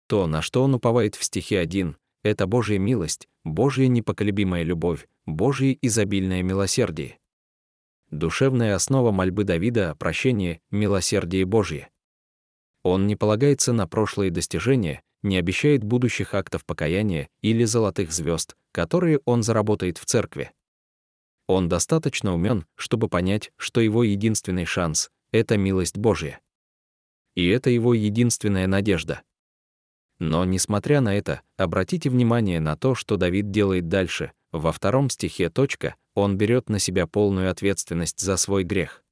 То, 0.08 0.28
на 0.28 0.44
что 0.44 0.62
он 0.62 0.76
уповает 0.76 1.16
в 1.16 1.24
стихе 1.24 1.58
1, 1.58 1.98
это 2.22 2.46
Божья 2.46 2.78
милость, 2.78 3.28
Божья 3.44 3.88
непоколебимая 3.88 4.62
любовь, 4.62 5.08
Божье 5.26 5.76
изобильное 5.82 6.44
милосердие. 6.44 7.18
Душевная 8.12 8.76
основа 8.76 9.10
мольбы 9.12 9.44
Давида 9.44 9.90
о 9.90 9.96
прощении— 9.96 10.62
милосердие 10.70 11.46
Божье. 11.46 11.90
Он 12.84 13.08
не 13.08 13.16
полагается 13.16 13.74
на 13.74 13.88
прошлые 13.88 14.30
достижения, 14.30 15.02
не 15.22 15.38
обещает 15.38 15.84
будущих 15.84 16.34
актов 16.34 16.66
покаяния 16.66 17.30
или 17.42 17.64
золотых 17.64 18.12
звезд, 18.12 18.56
которые 18.72 19.20
он 19.26 19.44
заработает 19.44 19.98
в 19.98 20.06
церкви. 20.06 20.52
Он 21.48 21.68
достаточно 21.68 22.34
умен, 22.34 22.66
чтобы 22.76 23.10
понять, 23.10 23.52
что 23.58 23.82
его 23.82 24.04
единственный 24.04 24.66
шанс— 24.66 25.10
это 25.32 25.58
милость 25.58 25.98
Божья. 25.98 26.40
И 27.36 27.48
это 27.48 27.70
его 27.70 27.94
единственная 27.94 28.68
надежда. 28.68 29.22
Но, 30.20 30.44
несмотря 30.46 31.02
на 31.02 31.16
это, 31.16 31.42
обратите 31.58 32.10
внимание 32.10 32.60
на 32.60 32.76
то, 32.76 32.94
что 32.94 33.18
Давид 33.18 33.52
делает 33.52 33.88
дальше. 33.88 34.34
Во 34.52 34.72
втором 34.72 35.10
стихе 35.10 35.50
точка, 35.50 35.96
он 36.14 36.38
берет 36.38 36.70
на 36.70 36.80
себя 36.80 37.08
полную 37.08 37.50
ответственность 37.50 38.20
за 38.20 38.36
свой 38.36 38.64
грех. 38.64 39.04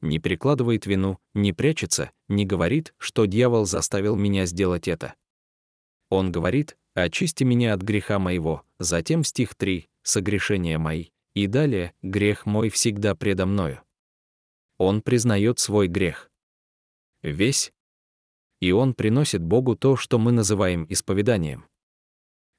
Не 0.00 0.18
перекладывает 0.18 0.86
вину, 0.86 1.18
не 1.32 1.52
прячется, 1.52 2.10
не 2.28 2.44
говорит, 2.44 2.94
что 2.98 3.24
дьявол 3.24 3.64
заставил 3.64 4.16
меня 4.16 4.46
сделать 4.46 4.88
это. 4.88 5.14
Он 6.10 6.30
говорит, 6.30 6.76
«Очисти 6.94 7.44
меня 7.44 7.74
от 7.74 7.82
греха 7.82 8.18
моего», 8.18 8.62
затем 8.78 9.24
стих 9.24 9.54
3, 9.54 9.88
«Согрешения 10.02 10.78
мои», 10.78 11.06
и 11.34 11.46
далее, 11.46 11.94
«Грех 12.02 12.46
мой 12.46 12.68
всегда 12.68 13.14
предо 13.14 13.46
мною». 13.46 13.80
Он 14.78 15.00
признает 15.00 15.58
свой 15.58 15.88
грех. 15.88 16.30
Весь 17.22 17.72
и 18.64 18.72
он 18.72 18.94
приносит 18.94 19.42
Богу 19.42 19.76
то, 19.76 19.94
что 19.94 20.18
мы 20.18 20.32
называем 20.32 20.86
исповеданием. 20.88 21.66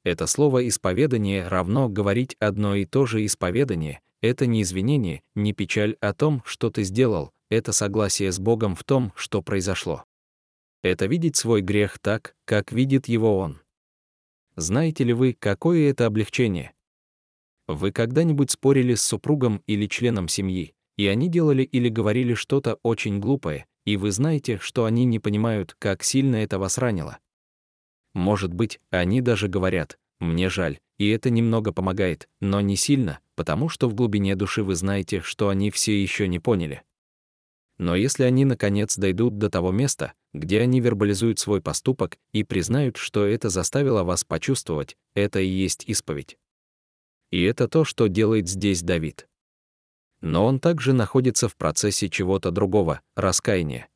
Это 0.04 0.28
слово 0.28 0.68
«исповедание» 0.68 1.48
равно 1.48 1.90
говорить 1.90 2.36
одно 2.40 2.76
и 2.76 2.86
то 2.86 3.08
же 3.08 3.26
исповедание, 3.26 4.02
это 4.26 4.46
не 4.46 4.62
извинение, 4.62 5.22
не 5.36 5.54
печаль 5.54 5.96
о 6.02 6.14
том, 6.14 6.42
что 6.46 6.70
ты 6.70 6.84
сделал, 6.84 7.32
это 7.50 7.72
согласие 7.72 8.32
с 8.32 8.40
Богом 8.40 8.76
в 8.76 8.84
том, 8.84 9.14
что 9.16 9.42
произошло. 9.42 10.06
Это 10.84 11.06
видеть 11.06 11.36
свой 11.36 11.62
грех 11.62 12.00
так, 12.00 12.36
как 12.46 12.72
видит 12.72 13.08
его 13.08 13.38
Он. 13.38 13.62
Знаете 14.56 15.04
ли 15.04 15.14
вы, 15.14 15.34
какое 15.34 15.90
это 15.90 16.06
облегчение? 16.06 16.74
Вы 17.68 17.92
когда-нибудь 17.92 18.52
спорили 18.52 18.94
с 18.94 19.02
супругом 19.02 19.64
или 19.68 19.88
членом 19.88 20.28
семьи, 20.28 20.76
и 20.98 21.08
они 21.08 21.28
делали 21.28 21.64
или 21.64 21.90
говорили 21.90 22.36
что-то 22.36 22.80
очень 22.84 23.20
глупое, 23.20 23.66
и 23.86 23.98
вы 23.98 24.12
знаете, 24.12 24.60
что 24.60 24.86
они 24.86 25.06
не 25.06 25.20
понимают, 25.20 25.76
как 25.80 26.04
сильно 26.04 26.38
это 26.38 26.60
вас 26.60 26.78
ранило. 26.78 27.20
Может 28.14 28.54
быть, 28.54 28.80
они 28.92 29.22
даже 29.22 29.48
говорят 29.48 29.98
«мне 30.20 30.50
жаль», 30.50 30.80
и 30.98 31.10
это 31.10 31.30
немного 31.30 31.74
помогает, 31.74 32.30
но 32.40 32.62
не 32.62 32.76
сильно, 32.76 33.20
потому 33.36 33.70
что 33.70 33.90
в 33.90 33.94
глубине 33.94 34.36
души 34.36 34.64
вы 34.64 34.76
знаете, 34.76 35.22
что 35.22 35.50
они 35.50 35.72
все 35.72 36.02
еще 36.02 36.28
не 36.28 36.40
поняли. 36.40 36.84
Но 37.78 37.96
если 37.96 38.24
они 38.24 38.46
наконец 38.46 38.98
дойдут 38.98 39.38
до 39.38 39.50
того 39.50 39.72
места, 39.72 40.14
где 40.34 40.62
они 40.62 40.80
вербализуют 40.80 41.40
свой 41.40 41.62
поступок 41.62 42.18
и 42.32 42.44
признают, 42.44 42.96
что 42.96 43.26
это 43.26 43.50
заставило 43.50 44.04
вас 44.04 44.24
почувствовать, 44.24 44.96
это 45.14 45.40
и 45.40 45.48
есть 45.48 45.84
исповедь. 45.88 46.38
И 47.32 47.42
это 47.44 47.68
то, 47.68 47.84
что 47.84 48.08
делает 48.08 48.48
здесь 48.48 48.82
Давид 48.82 49.28
но 50.26 50.44
он 50.46 50.60
также 50.60 50.94
находится 50.94 51.48
в 51.48 51.56
процессе 51.56 52.10
чего-то 52.10 52.50
другого— 52.50 53.02
раскаяния. 53.16 53.88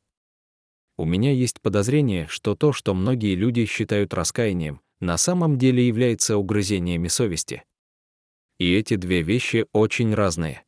У 0.95 1.05
меня 1.05 1.31
есть 1.31 1.59
подозрение, 1.59 2.27
что 2.27 2.55
то, 2.55 2.71
что 2.71 2.93
многие 2.93 3.33
люди 3.33 3.65
считают 3.65 4.13
раскаянием, 4.13 4.81
на 4.99 5.17
самом 5.17 5.57
деле 5.57 5.87
является 5.87 6.37
угрызениями 6.37 7.07
совести. 7.07 7.63
И 8.57 8.73
эти 8.73 8.95
две 8.95 9.21
вещи 9.21 9.65
очень 9.71 10.13
разные. 10.13 10.63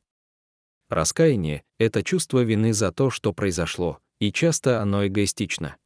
Раскаяние— 0.90 1.64
это 1.80 2.04
чувство 2.04 2.44
вины 2.44 2.74
за 2.74 2.92
то, 2.92 3.10
что 3.10 3.34
произошло, 3.34 4.00
и 4.20 4.32
часто 4.32 4.82
оно 4.82 5.08
эгоистично. 5.08 5.78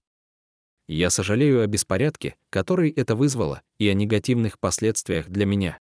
Я 0.87 1.09
сожалею 1.09 1.61
о 1.61 1.67
беспорядке, 1.67 2.35
который 2.51 2.91
это 2.91 3.15
вызвало, 3.15 3.61
и 3.79 3.87
о 3.87 3.93
негативных 3.93 4.59
последствиях 4.59 5.29
для 5.29 5.45
меня. 5.45 5.79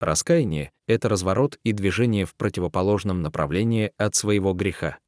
Раскаяние— 0.00 0.70
это 0.86 1.08
разворот 1.08 1.58
и 1.64 1.72
движение 1.72 2.24
в 2.24 2.34
противоположном 2.34 3.22
направлении 3.22 3.92
от 3.96 4.14
своего 4.14 4.52
греха. 4.52 4.98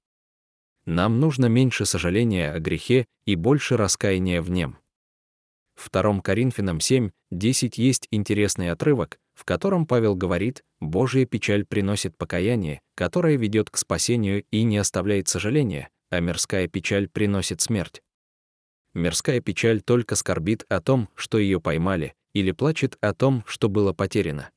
Нам 0.86 1.20
нужно 1.20 1.46
меньше 1.46 1.84
сожаления 1.84 2.50
о 2.50 2.58
грехе 2.58 3.06
и 3.24 3.36
больше 3.36 3.76
раскаяния 3.76 4.42
в 4.42 4.50
нем. 4.50 4.79
В 5.80 5.90
2 5.90 6.20
Коринфянам 6.20 6.80
7, 6.80 7.10
10 7.30 7.78
есть 7.78 8.06
интересный 8.10 8.70
отрывок, 8.70 9.18
в 9.34 9.44
котором 9.44 9.86
Павел 9.86 10.14
говорит, 10.14 10.62
«Божья 10.80 11.24
печаль 11.24 11.64
приносит 11.64 12.16
покаяние, 12.18 12.80
которое 12.94 13.36
ведет 13.36 13.70
к 13.70 13.78
спасению 13.78 14.44
и 14.50 14.62
не 14.64 14.76
оставляет 14.76 15.28
сожаления, 15.28 15.88
а 16.10 16.20
мирская 16.20 16.68
печаль 16.68 17.08
приносит 17.08 17.62
смерть». 17.62 18.02
Мирская 18.92 19.40
печаль 19.40 19.80
только 19.80 20.16
скорбит 20.16 20.64
о 20.68 20.80
том, 20.80 21.08
что 21.14 21.38
ее 21.38 21.60
поймали, 21.60 22.14
или 22.34 22.52
плачет 22.52 22.98
о 23.00 23.14
том, 23.14 23.42
что 23.46 23.68
было 23.68 23.92
потеряно 23.92 24.50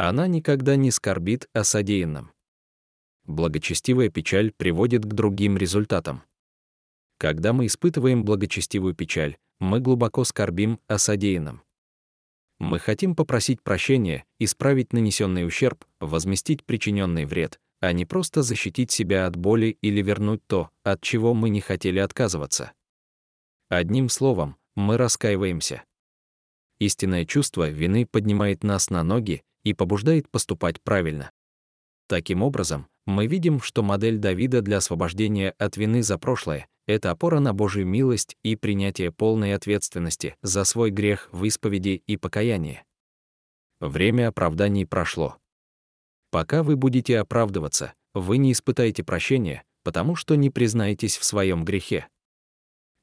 она 0.00 0.26
никогда 0.26 0.76
не 0.76 0.90
скорбит 0.90 1.50
о 1.52 1.62
содеянном. 1.62 2.32
Благочестивая 3.26 4.08
печаль 4.08 4.50
приводит 4.50 5.04
к 5.04 5.12
другим 5.12 5.58
результатам. 5.58 6.22
Когда 7.18 7.52
мы 7.52 7.66
испытываем 7.66 8.24
благочестивую 8.24 8.94
печаль, 8.94 9.36
мы 9.60 9.80
глубоко 9.80 10.24
скорбим 10.24 10.80
о 10.88 10.98
содеянном. 10.98 11.62
Мы 12.58 12.78
хотим 12.78 13.14
попросить 13.14 13.62
прощения, 13.62 14.24
исправить 14.38 14.92
нанесенный 14.92 15.46
ущерб, 15.46 15.84
возместить 16.00 16.64
причиненный 16.64 17.24
вред, 17.24 17.60
а 17.80 17.92
не 17.92 18.04
просто 18.04 18.42
защитить 18.42 18.90
себя 18.90 19.26
от 19.26 19.36
боли 19.36 19.78
или 19.80 20.02
вернуть 20.02 20.46
то, 20.46 20.70
от 20.82 21.00
чего 21.00 21.32
мы 21.34 21.48
не 21.50 21.60
хотели 21.60 21.98
отказываться. 21.98 22.72
Одним 23.68 24.08
словом, 24.08 24.56
мы 24.74 24.96
раскаиваемся. 24.96 25.84
Истинное 26.78 27.24
чувство 27.24 27.68
вины 27.68 28.06
поднимает 28.06 28.64
нас 28.64 28.90
на 28.90 29.02
ноги 29.02 29.42
и 29.62 29.74
побуждает 29.74 30.28
поступать 30.30 30.80
правильно. 30.80 31.30
Таким 32.08 32.42
образом, 32.42 32.88
мы 33.06 33.26
видим, 33.26 33.60
что 33.60 33.82
модель 33.82 34.18
Давида 34.18 34.62
для 34.62 34.78
освобождения 34.78 35.54
от 35.58 35.76
вины 35.76 36.02
за 36.02 36.18
прошлое— 36.18 36.66
это 36.90 37.10
опора 37.10 37.40
на 37.40 37.52
Божью 37.52 37.86
милость 37.86 38.36
и 38.42 38.56
принятие 38.56 39.10
полной 39.10 39.54
ответственности 39.54 40.36
за 40.42 40.64
свой 40.64 40.90
грех 40.90 41.28
в 41.32 41.44
исповеди 41.44 42.02
и 42.06 42.16
покаянии. 42.16 42.84
Время 43.80 44.28
оправданий 44.28 44.86
прошло. 44.86 45.36
Пока 46.30 46.62
вы 46.62 46.76
будете 46.76 47.18
оправдываться, 47.18 47.94
вы 48.14 48.38
не 48.38 48.52
испытаете 48.52 49.02
прощения, 49.02 49.64
потому 49.82 50.16
что 50.16 50.34
не 50.34 50.50
признаетесь 50.50 51.16
в 51.16 51.24
своем 51.24 51.64
грехе. 51.64 52.08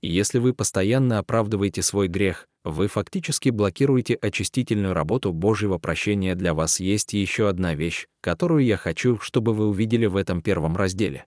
Если 0.01 0.37
вы 0.37 0.53
постоянно 0.53 1.17
оправдываете 1.17 1.81
свой 1.81 2.07
грех, 2.07 2.47
вы 2.63 2.87
фактически 2.87 3.49
блокируете 3.49 4.15
очистительную 4.15 4.93
работу 4.93 5.33
Божьего 5.33 5.77
прощения. 5.77 6.35
Для 6.35 6.53
вас 6.53 6.79
есть 6.79 7.13
еще 7.13 7.49
одна 7.49 7.73
вещь, 7.73 8.07
которую 8.21 8.63
я 8.63 8.77
хочу, 8.77 9.19
чтобы 9.19 9.53
вы 9.53 9.67
увидели 9.67 10.05
в 10.05 10.15
этом 10.15 10.41
первом 10.41 10.75
разделе. 10.77 11.25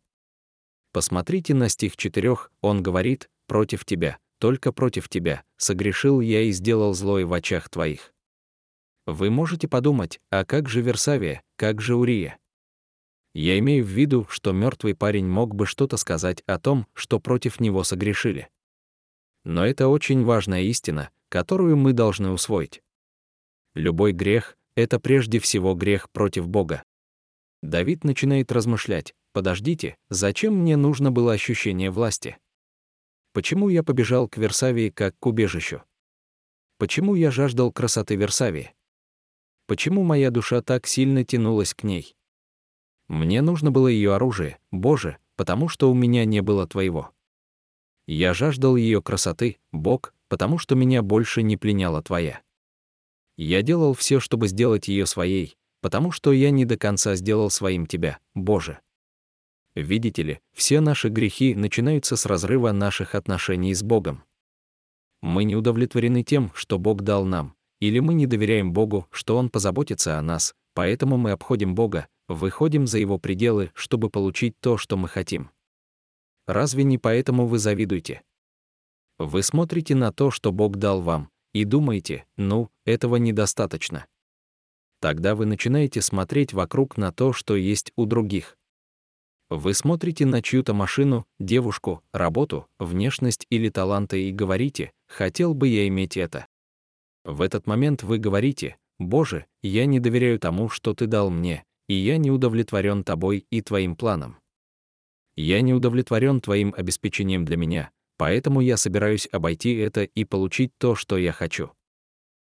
Посмотрите 0.92 1.55
на 1.55 1.68
стих 1.68 1.96
4, 1.96 2.37
он 2.61 2.83
говорит, 2.83 3.31
«Против 3.46 3.85
тебя, 3.85 4.18
только 4.38 4.72
против 4.72 5.09
тебя, 5.09 5.44
согрешил 5.57 6.20
я 6.20 6.42
и 6.42 6.50
сделал 6.50 6.94
злое 6.94 7.26
в 7.26 7.33
очах 7.33 7.68
твоих». 7.68 8.12
Вы 9.07 9.31
можете 9.31 9.68
подумать, 9.68 10.20
а 10.31 10.44
как 10.44 10.68
же 10.68 10.83
Версавия, 10.83 11.42
как 11.57 11.81
же 11.81 11.96
Урия? 11.96 12.38
Я 13.33 13.59
имею 13.59 13.85
в 13.85 13.88
виду, 13.88 14.26
что 14.29 14.53
мертвый 14.53 14.94
парень 14.94 15.26
мог 15.26 15.55
бы 15.55 15.66
что-то 15.66 15.96
сказать 15.96 16.42
о 16.46 16.59
том, 16.59 16.87
что 16.94 17.20
против 17.20 17.61
него 17.61 17.85
согрешили. 17.85 18.48
Но 19.44 19.64
это 19.64 19.88
очень 19.88 20.24
важная 20.24 20.62
истина, 20.62 21.11
которую 21.29 21.76
мы 21.76 21.92
должны 21.92 22.31
усвоить. 22.31 22.83
Любой 23.74 24.12
грех— 24.12 24.57
это 24.74 24.98
прежде 24.98 25.38
всего 25.38 25.74
грех 25.74 26.11
против 26.11 26.48
Бога. 26.48 26.83
Давид 27.62 28.05
начинает 28.05 28.50
размышлять, 28.53 29.14
подождите, 29.32 29.96
зачем 30.08 30.54
мне 30.56 30.76
нужно 30.76 31.10
было 31.10 31.32
ощущение 31.32 31.90
власти? 31.90 32.38
Почему 33.32 33.68
я 33.68 33.82
побежал 33.82 34.28
к 34.28 34.36
Версавии 34.36 34.90
как 34.90 35.18
к 35.18 35.26
убежищу? 35.26 35.82
Почему 36.78 37.14
я 37.14 37.30
жаждал 37.30 37.72
красоты 37.72 38.16
Версавии? 38.16 38.74
Почему 39.66 40.02
моя 40.02 40.30
душа 40.30 40.62
так 40.62 40.86
сильно 40.86 41.24
тянулась 41.24 41.74
к 41.74 41.84
ней? 41.84 42.16
Мне 43.06 43.42
нужно 43.42 43.70
было 43.70 43.88
ее 43.88 44.14
оружие, 44.14 44.58
Боже, 44.70 45.18
потому 45.36 45.68
что 45.68 45.90
у 45.90 45.94
меня 45.94 46.24
не 46.24 46.42
было 46.42 46.66
твоего. 46.66 47.12
Я 48.06 48.34
жаждал 48.34 48.76
ее 48.76 49.02
красоты, 49.02 49.58
Бог, 49.72 50.14
потому 50.28 50.58
что 50.58 50.74
меня 50.74 51.02
больше 51.02 51.42
не 51.42 51.56
пленяла 51.56 52.02
твоя. 52.02 52.40
Я 53.36 53.62
делал 53.62 53.94
все, 53.94 54.20
чтобы 54.20 54.48
сделать 54.48 54.88
ее 54.88 55.06
своей, 55.06 55.56
потому 55.80 56.10
что 56.10 56.32
я 56.32 56.50
не 56.50 56.64
до 56.64 56.76
конца 56.76 57.14
сделал 57.14 57.50
своим 57.50 57.86
тебя, 57.86 58.18
Боже. 58.34 58.80
Видите 59.80 60.22
ли, 60.22 60.40
все 60.52 60.80
наши 60.80 61.08
грехи 61.08 61.54
начинаются 61.54 62.16
с 62.16 62.26
разрыва 62.26 62.70
наших 62.70 63.14
отношений 63.14 63.72
с 63.72 63.82
Богом. 63.82 64.24
Мы 65.22 65.44
не 65.44 65.56
удовлетворены 65.56 66.22
тем, 66.22 66.52
что 66.54 66.78
Бог 66.78 67.00
дал 67.00 67.24
нам, 67.24 67.54
или 67.80 67.98
мы 67.98 68.12
не 68.12 68.26
доверяем 68.26 68.74
Богу, 68.74 69.06
что 69.10 69.38
Он 69.38 69.48
позаботится 69.48 70.18
о 70.18 70.22
нас, 70.22 70.54
поэтому 70.74 71.16
мы 71.16 71.30
обходим 71.30 71.74
Бога, 71.74 72.08
выходим 72.28 72.86
за 72.86 72.98
Его 72.98 73.16
пределы, 73.16 73.70
чтобы 73.74 74.10
получить 74.10 74.54
то, 74.60 74.76
что 74.76 74.98
мы 74.98 75.08
хотим. 75.08 75.50
Разве 76.46 76.84
не 76.84 76.98
поэтому 76.98 77.46
вы 77.46 77.58
завидуете? 77.58 78.22
Вы 79.18 79.42
смотрите 79.42 79.94
на 79.94 80.12
то, 80.12 80.30
что 80.30 80.52
Бог 80.52 80.76
дал 80.76 81.00
вам, 81.00 81.30
и 81.54 81.64
думаете, 81.64 82.26
ну, 82.36 82.70
этого 82.84 83.16
недостаточно. 83.16 84.06
Тогда 85.00 85.34
вы 85.34 85.46
начинаете 85.46 86.02
смотреть 86.02 86.52
вокруг 86.52 86.98
на 86.98 87.12
то, 87.12 87.32
что 87.32 87.56
есть 87.56 87.92
у 87.96 88.04
других. 88.04 88.58
Вы 89.50 89.74
смотрите 89.74 90.26
на 90.26 90.42
чью-то 90.42 90.74
машину, 90.74 91.26
девушку, 91.40 92.02
работу, 92.12 92.68
внешность 92.78 93.46
или 93.50 93.68
таланты 93.68 94.28
и 94.28 94.32
говорите, 94.32 94.92
хотел 95.08 95.54
бы 95.54 95.66
я 95.66 95.88
иметь 95.88 96.16
это. 96.16 96.46
В 97.24 97.42
этот 97.42 97.66
момент 97.66 98.04
вы 98.04 98.18
говорите, 98.18 98.76
«Боже, 99.00 99.46
я 99.62 99.86
не 99.86 99.98
доверяю 99.98 100.38
тому, 100.38 100.68
что 100.68 100.94
Ты 100.94 101.06
дал 101.06 101.30
мне, 101.30 101.64
и 101.88 101.94
я 101.94 102.16
не 102.16 102.30
удовлетворен 102.30 103.02
Тобой 103.02 103.44
и 103.50 103.60
Твоим 103.60 103.96
планом. 103.96 104.36
Я 105.36 105.62
не 105.62 105.72
удовлетворен 105.72 106.40
твоим 106.40 106.74
обеспечением 106.76 107.44
для 107.44 107.56
меня, 107.56 107.90
поэтому 108.18 108.60
я 108.60 108.76
собираюсь 108.76 109.28
обойти 109.32 109.74
это 109.74 110.02
и 110.02 110.24
получить 110.24 110.72
то, 110.76 110.94
что 110.94 111.16
я 111.16 111.32
хочу. 111.32 111.70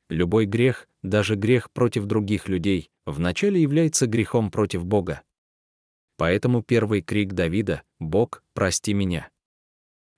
Любой 0.09 0.47
грех, 0.47 0.89
даже 1.03 1.37
грех 1.37 1.71
против 1.71 2.07
других 2.07 2.49
людей, 2.49 2.91
вначале 3.07 3.63
является 3.63 4.07
грехом 4.07 4.51
против 4.51 4.85
Бога. 4.85 5.23
Поэтому 6.23 6.63
первый 6.63 7.03
крик 7.03 7.33
Давида 7.33 7.83
«Бог, 7.99 8.45
прости 8.55 8.95
меня». 8.95 9.29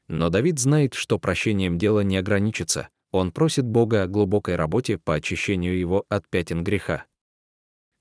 Но 0.06 0.28
Давид 0.28 0.58
знает, 0.58 0.92
что 0.92 1.18
прощением 1.18 1.78
дело 1.78 2.00
не 2.00 2.18
ограничится, 2.18 2.90
он 3.10 3.32
просит 3.32 3.64
Бога 3.64 4.02
о 4.02 4.06
глубокой 4.06 4.56
работе 4.56 4.98
по 4.98 5.14
очищению 5.14 5.78
его 5.78 6.04
от 6.10 6.28
пятен 6.28 6.62
греха. 6.62 7.06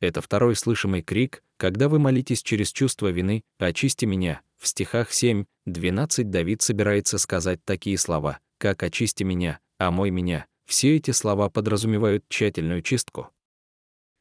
Это 0.01 0.19
второй 0.19 0.57
слышимый 0.57 1.01
крик, 1.01 1.45
когда 1.55 1.87
вы 1.87 1.97
молитесь 1.97 2.43
через 2.43 2.73
чувство 2.73 3.07
вины 3.07 3.45
«Очисти 3.57 4.03
меня». 4.03 4.41
В 4.57 4.67
стихах 4.67 5.13
7, 5.13 5.45
12 5.65 6.29
Давид 6.29 6.61
собирается 6.61 7.17
сказать 7.17 7.63
такие 7.63 7.97
слова, 7.97 8.39
как 8.57 8.83
«Очисти 8.83 9.23
меня», 9.23 9.61
«Омой 9.77 10.09
меня». 10.09 10.45
Все 10.65 10.97
эти 10.97 11.11
слова 11.11 11.49
подразумевают 11.49 12.25
тщательную 12.27 12.81
чистку. 12.81 13.29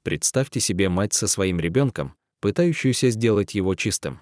Представьте 0.05 0.61
себе 0.61 0.89
мать 0.89 1.15
со 1.15 1.27
своим 1.27 1.59
ребенком, 1.59 2.15
пытающуюся 2.43 3.09
сделать 3.11 3.55
его 3.55 3.77
чистым. 3.77 4.21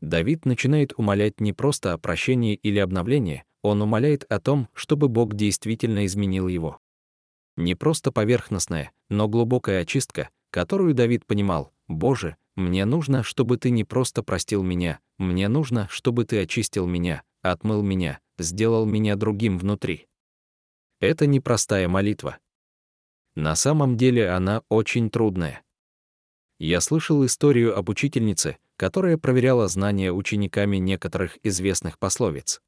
Давид 0.00 0.46
начинает 0.46 0.92
умолять 0.96 1.40
не 1.40 1.52
просто 1.52 1.92
о 1.92 1.98
прощении 1.98 2.54
или 2.54 2.78
обновлении, 2.78 3.44
он 3.62 3.82
умоляет 3.82 4.24
о 4.30 4.38
том, 4.38 4.68
чтобы 4.72 5.08
Бог 5.08 5.34
действительно 5.34 6.06
изменил 6.06 6.46
его. 6.46 6.78
Не 7.56 7.74
просто 7.74 8.12
поверхностная, 8.12 8.92
но 9.08 9.26
глубокая 9.26 9.82
очистка, 9.82 10.30
которую 10.50 10.94
Давид 10.94 11.26
понимал, 11.26 11.72
«Боже, 11.88 12.36
мне 12.54 12.84
нужно, 12.84 13.24
чтобы 13.24 13.58
ты 13.58 13.70
не 13.70 13.82
просто 13.82 14.22
простил 14.22 14.62
меня, 14.62 15.00
мне 15.18 15.48
нужно, 15.48 15.88
чтобы 15.90 16.24
ты 16.26 16.40
очистил 16.40 16.86
меня, 16.86 17.24
отмыл 17.42 17.82
меня, 17.82 18.20
сделал 18.38 18.86
меня 18.86 19.16
другим 19.16 19.58
внутри». 19.58 20.06
Это 21.00 21.26
непростая 21.26 21.88
молитва. 21.88 22.38
На 23.34 23.56
самом 23.56 23.96
деле 23.96 24.30
она 24.30 24.62
очень 24.68 25.10
трудная. 25.10 25.65
Я 26.58 26.80
слышал 26.80 27.24
историю 27.26 27.76
об 27.76 27.88
учительнице, 27.88 28.56
которая 28.76 29.18
проверяла 29.18 29.68
знания 29.68 30.12
учениками 30.12 30.78
некоторых 30.78 31.38
известных 31.42 31.98
пословиц. 31.98 32.62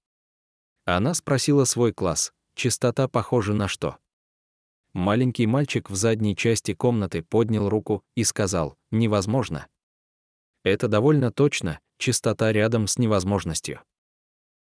Она 0.85 1.15
спросила 1.15 1.65
свой 1.65 1.93
класс, 1.93 2.33
чистота 2.55 3.09
похожа 3.09 3.55
на 3.55 3.69
что? 3.69 3.97
Маленький 4.93 5.47
мальчик 5.47 5.91
в 5.91 5.95
задней 5.95 6.35
части 6.37 6.75
комнаты 6.75 7.23
поднял 7.23 7.69
руку 7.69 8.03
и 8.15 8.25
сказал 8.25 8.77
«невозможно». 8.91 9.67
Это 10.65 10.89
довольно 10.89 11.31
точно, 11.31 11.81
чистота 11.99 12.53
рядом 12.53 12.87
с 12.87 12.99
невозможностью. 12.99 13.81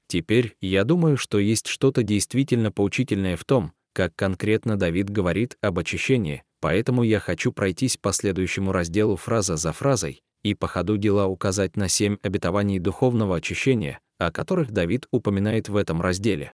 Теперь 0.07 0.55
я 0.61 0.83
думаю, 0.83 1.17
что 1.17 1.39
есть 1.39 1.67
что-то 1.67 2.03
действительно 2.03 2.71
поучительное 2.71 3.37
в 3.37 3.43
том, 3.45 3.73
как 3.93 4.15
конкретно 4.15 4.77
Давид 4.77 5.09
говорит 5.09 5.57
об 5.61 5.79
очищении, 5.79 6.43
поэтому 6.59 7.03
я 7.03 7.19
хочу 7.19 7.51
пройтись 7.51 7.97
по 7.97 8.13
следующему 8.13 8.71
разделу 8.71 9.15
фраза 9.15 9.57
за 9.57 9.71
фразой 9.71 10.21
и 10.43 10.53
по 10.53 10.67
ходу 10.67 10.97
дела 10.97 11.27
указать 11.27 11.75
на 11.75 11.87
семь 11.87 12.17
обетований 12.21 12.79
духовного 12.79 13.37
очищения, 13.37 13.99
о 14.17 14.31
которых 14.31 14.71
Давид 14.71 15.07
упоминает 15.11 15.69
в 15.69 15.75
этом 15.75 16.01
разделе. 16.01 16.53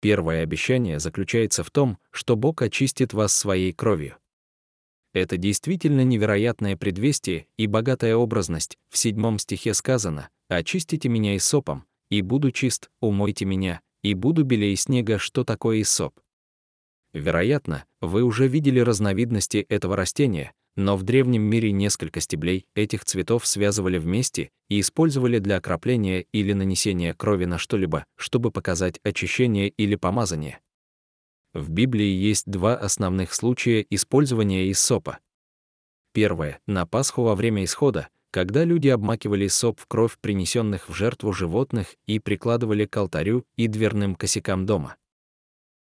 Первое 0.00 0.42
обещание 0.42 0.98
заключается 0.98 1.62
в 1.62 1.70
том, 1.70 1.98
что 2.10 2.36
Бог 2.36 2.62
очистит 2.62 3.12
вас 3.12 3.34
своей 3.34 3.72
кровью. 3.72 4.16
Это 5.12 5.36
действительно 5.36 6.04
невероятное 6.04 6.76
предвестие 6.76 7.46
и 7.56 7.66
богатая 7.66 8.16
образность. 8.16 8.78
В 8.88 8.96
седьмом 8.96 9.38
стихе 9.38 9.74
сказано 9.74 10.30
«Очистите 10.48 11.08
меня 11.08 11.36
исопом, 11.36 11.84
и 12.10 12.22
буду 12.22 12.52
чист, 12.52 12.90
умойте 13.00 13.44
меня, 13.44 13.80
и 14.02 14.14
буду 14.14 14.44
белее 14.44 14.76
снега, 14.76 15.18
что 15.18 15.44
такое 15.44 15.82
исоп». 15.82 16.18
Вероятно, 17.12 17.84
вы 18.00 18.22
уже 18.22 18.46
видели 18.46 18.80
разновидности 18.80 19.66
этого 19.68 19.96
растения, 19.96 20.52
но 20.76 20.96
в 20.96 21.02
древнем 21.02 21.42
мире 21.42 21.72
несколько 21.72 22.20
стеблей 22.20 22.66
этих 22.74 23.04
цветов 23.04 23.46
связывали 23.46 23.98
вместе 23.98 24.50
и 24.68 24.80
использовали 24.80 25.38
для 25.38 25.56
окропления 25.56 26.26
или 26.32 26.52
нанесения 26.52 27.12
крови 27.14 27.44
на 27.46 27.58
что-либо, 27.58 28.04
чтобы 28.16 28.50
показать 28.52 29.00
очищение 29.02 29.68
или 29.68 29.96
помазание. 29.96 30.60
В 31.52 31.68
Библии 31.68 32.06
есть 32.06 32.46
два 32.46 32.76
основных 32.76 33.34
случая 33.34 33.84
использования 33.90 34.70
иссопа. 34.70 35.18
Первое— 36.12 36.60
на 36.66 36.86
Пасху 36.86 37.22
во 37.22 37.34
время 37.34 37.64
исхода, 37.64 38.08
когда 38.30 38.62
люди 38.62 38.86
обмакивали 38.86 39.48
соп 39.48 39.80
в 39.80 39.86
кровь 39.86 40.16
принесенных 40.20 40.88
в 40.88 40.94
жертву 40.94 41.32
животных 41.32 41.96
и 42.06 42.20
прикладывали 42.20 42.86
к 42.86 42.96
алтарю 42.96 43.44
и 43.56 43.66
дверным 43.66 44.14
косякам 44.14 44.66
дома. 44.66 44.96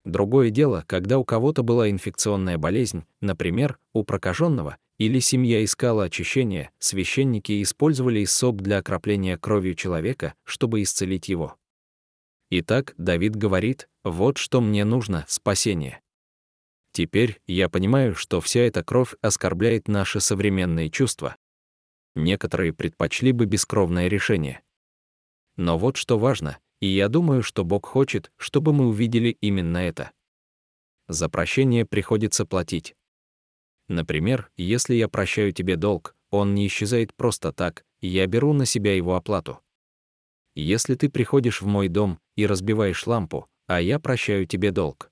Другое 0.08 0.52
дело, 0.52 0.86
когда 0.88 1.20
у 1.20 1.26
кого-то 1.26 1.64
была 1.64 1.90
инфекционная 1.90 2.58
болезнь, 2.58 3.04
например, 3.20 3.78
у 3.92 4.06
прокаженного, 4.06 4.78
или 4.98 5.20
семья 5.20 5.62
искала 5.66 6.06
очищения, 6.06 6.72
священники 6.80 7.62
использовали 7.62 8.24
иссоп 8.24 8.62
для 8.62 8.78
окропления 8.78 9.38
кровью 9.38 9.76
человека, 9.76 10.34
чтобы 10.46 10.82
исцелить 10.82 11.28
его. 11.28 11.58
Итак, 12.50 12.94
Давид 12.98 13.36
говорит, 13.36 13.90
вот 14.06 14.38
что 14.38 14.62
мне 14.62 14.86
нужно, 14.86 15.26
спасение. 15.28 16.00
Теперь 16.94 17.42
я 17.46 17.68
понимаю, 17.68 18.16
что 18.16 18.40
вся 18.40 18.62
эта 18.62 18.86
кровь 18.86 19.14
оскорбляет 19.20 19.90
наши 19.90 20.22
современные 20.22 20.90
чувства. 20.90 21.36
Некоторые 22.16 22.72
предпочли 22.72 23.34
бы 23.34 23.46
бескровное 23.46 24.08
решение. 24.08 24.62
Но 25.58 25.78
вот 25.78 25.98
что 25.98 26.18
важно, 26.18 26.60
и 26.80 26.88
я 26.88 27.10
думаю, 27.10 27.44
что 27.44 27.64
Бог 27.64 27.86
хочет, 27.86 28.32
чтобы 28.38 28.74
мы 28.74 28.88
увидели 28.88 29.38
именно 29.42 29.78
это. 29.78 30.12
За 31.08 31.30
прощение 31.30 31.86
приходится 31.86 32.46
платить. 32.46 32.96
Например, 33.88 34.52
если 34.58 34.96
я 34.96 35.08
прощаю 35.08 35.54
тебе 35.54 35.76
долг, 35.76 36.16
он 36.30 36.54
не 36.54 36.68
исчезает 36.68 37.14
просто 37.14 37.54
так, 37.54 37.86
я 38.02 38.28
беру 38.28 38.54
на 38.54 38.66
себя 38.66 38.96
его 38.96 39.16
оплату. 39.16 39.62
Если 40.56 40.96
ты 40.96 41.10
приходишь 41.10 41.62
в 41.62 41.68
мой 41.68 41.88
дом 41.88 42.20
и 42.36 42.46
разбиваешь 42.46 43.08
лампу, 43.08 43.48
а 43.68 43.80
я 43.80 44.00
прощаю 44.00 44.46
тебе 44.46 44.72
долг. 44.72 45.12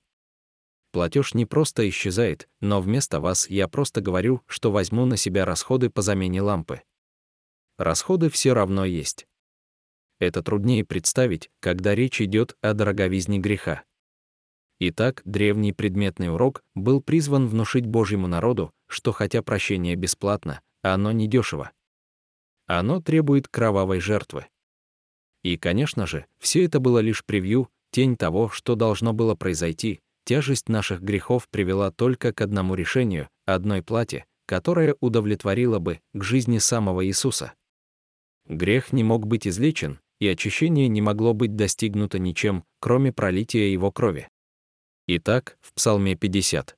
Платеж 0.92 1.34
не 1.34 1.46
просто 1.46 1.88
исчезает, 1.88 2.48
но 2.60 2.80
вместо 2.80 3.20
вас 3.20 3.48
я 3.50 3.68
просто 3.68 4.00
говорю, 4.00 4.42
что 4.46 4.72
возьму 4.72 5.04
на 5.04 5.16
себя 5.16 5.44
расходы 5.44 5.90
по 5.90 6.02
замене 6.02 6.42
лампы. 6.42 6.82
Расходы 7.78 8.30
все 8.30 8.54
равно 8.54 8.84
есть. 8.84 9.26
Это 10.18 10.42
труднее 10.42 10.84
представить, 10.84 11.50
когда 11.60 11.94
речь 11.94 12.22
идет 12.22 12.56
о 12.62 12.72
дороговизне 12.72 13.38
греха. 13.38 13.82
Итак, 14.78 15.22
древний 15.24 15.72
предметный 15.72 16.32
урок 16.32 16.62
был 16.74 17.00
призван 17.00 17.46
внушить 17.46 17.86
Божьему 17.86 18.26
народу, 18.26 18.72
что 18.86 19.12
хотя 19.12 19.42
прощение 19.42 19.94
бесплатно, 19.94 20.60
оно 20.82 21.12
недешево. 21.12 21.72
Оно 22.66 23.00
требует 23.00 23.48
кровавой 23.48 24.00
жертвы. 24.00 24.46
И, 25.42 25.56
конечно 25.56 26.06
же, 26.06 26.26
все 26.38 26.64
это 26.64 26.80
было 26.80 26.98
лишь 26.98 27.24
превью, 27.24 27.68
тень 27.90 28.16
того, 28.16 28.48
что 28.48 28.74
должно 28.74 29.12
было 29.12 29.34
произойти. 29.34 30.00
Тяжесть 30.24 30.68
наших 30.68 31.02
грехов 31.02 31.48
привела 31.48 31.90
только 31.92 32.32
к 32.32 32.40
одному 32.40 32.74
решению, 32.74 33.28
одной 33.44 33.82
плате, 33.82 34.26
которая 34.44 34.96
удовлетворила 35.00 35.78
бы 35.78 36.00
к 36.12 36.24
жизни 36.24 36.58
самого 36.58 37.06
Иисуса. 37.06 37.54
Грех 38.48 38.92
не 38.92 39.04
мог 39.04 39.26
быть 39.26 39.46
излечен, 39.46 40.00
и 40.20 40.28
очищение 40.28 40.88
не 40.88 41.02
могло 41.02 41.34
быть 41.34 41.56
достигнуто 41.56 42.18
ничем, 42.18 42.64
кроме 42.80 43.12
пролития 43.12 43.68
его 43.68 43.90
крови. 43.92 44.28
Итак, 45.06 45.58
в 45.60 45.72
Псалме 45.72 46.16
50. 46.16 46.76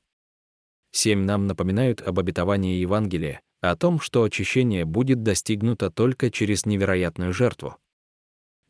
7 0.92 1.24
нам 1.24 1.46
напоминают 1.46 2.02
об 2.02 2.18
обетовании 2.18 2.78
Евангелия, 2.80 3.40
о 3.60 3.76
том, 3.76 4.00
что 4.00 4.22
очищение 4.22 4.84
будет 4.84 5.22
достигнуто 5.22 5.90
только 5.90 6.30
через 6.30 6.66
невероятную 6.66 7.32
жертву. 7.32 7.76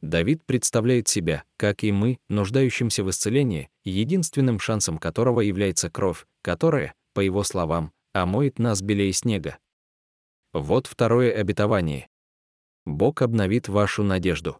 Давид 0.00 0.44
представляет 0.44 1.08
себя, 1.08 1.42
как 1.56 1.82
и 1.82 1.90
мы, 1.90 2.18
нуждающимся 2.28 3.02
в 3.02 3.10
исцелении, 3.10 3.68
единственным 3.84 4.60
шансом 4.60 4.96
которого 4.98 5.40
является 5.40 5.90
кровь, 5.90 6.24
которая, 6.42 6.94
по 7.14 7.20
его 7.20 7.42
словам, 7.42 7.92
омоет 8.12 8.60
нас 8.60 8.80
белее 8.80 9.12
снега. 9.12 9.58
Вот 10.52 10.86
второе 10.86 11.32
обетование. 11.32 12.08
Бог 12.88 13.20
обновит 13.20 13.68
вашу 13.68 14.02
надежду. 14.02 14.58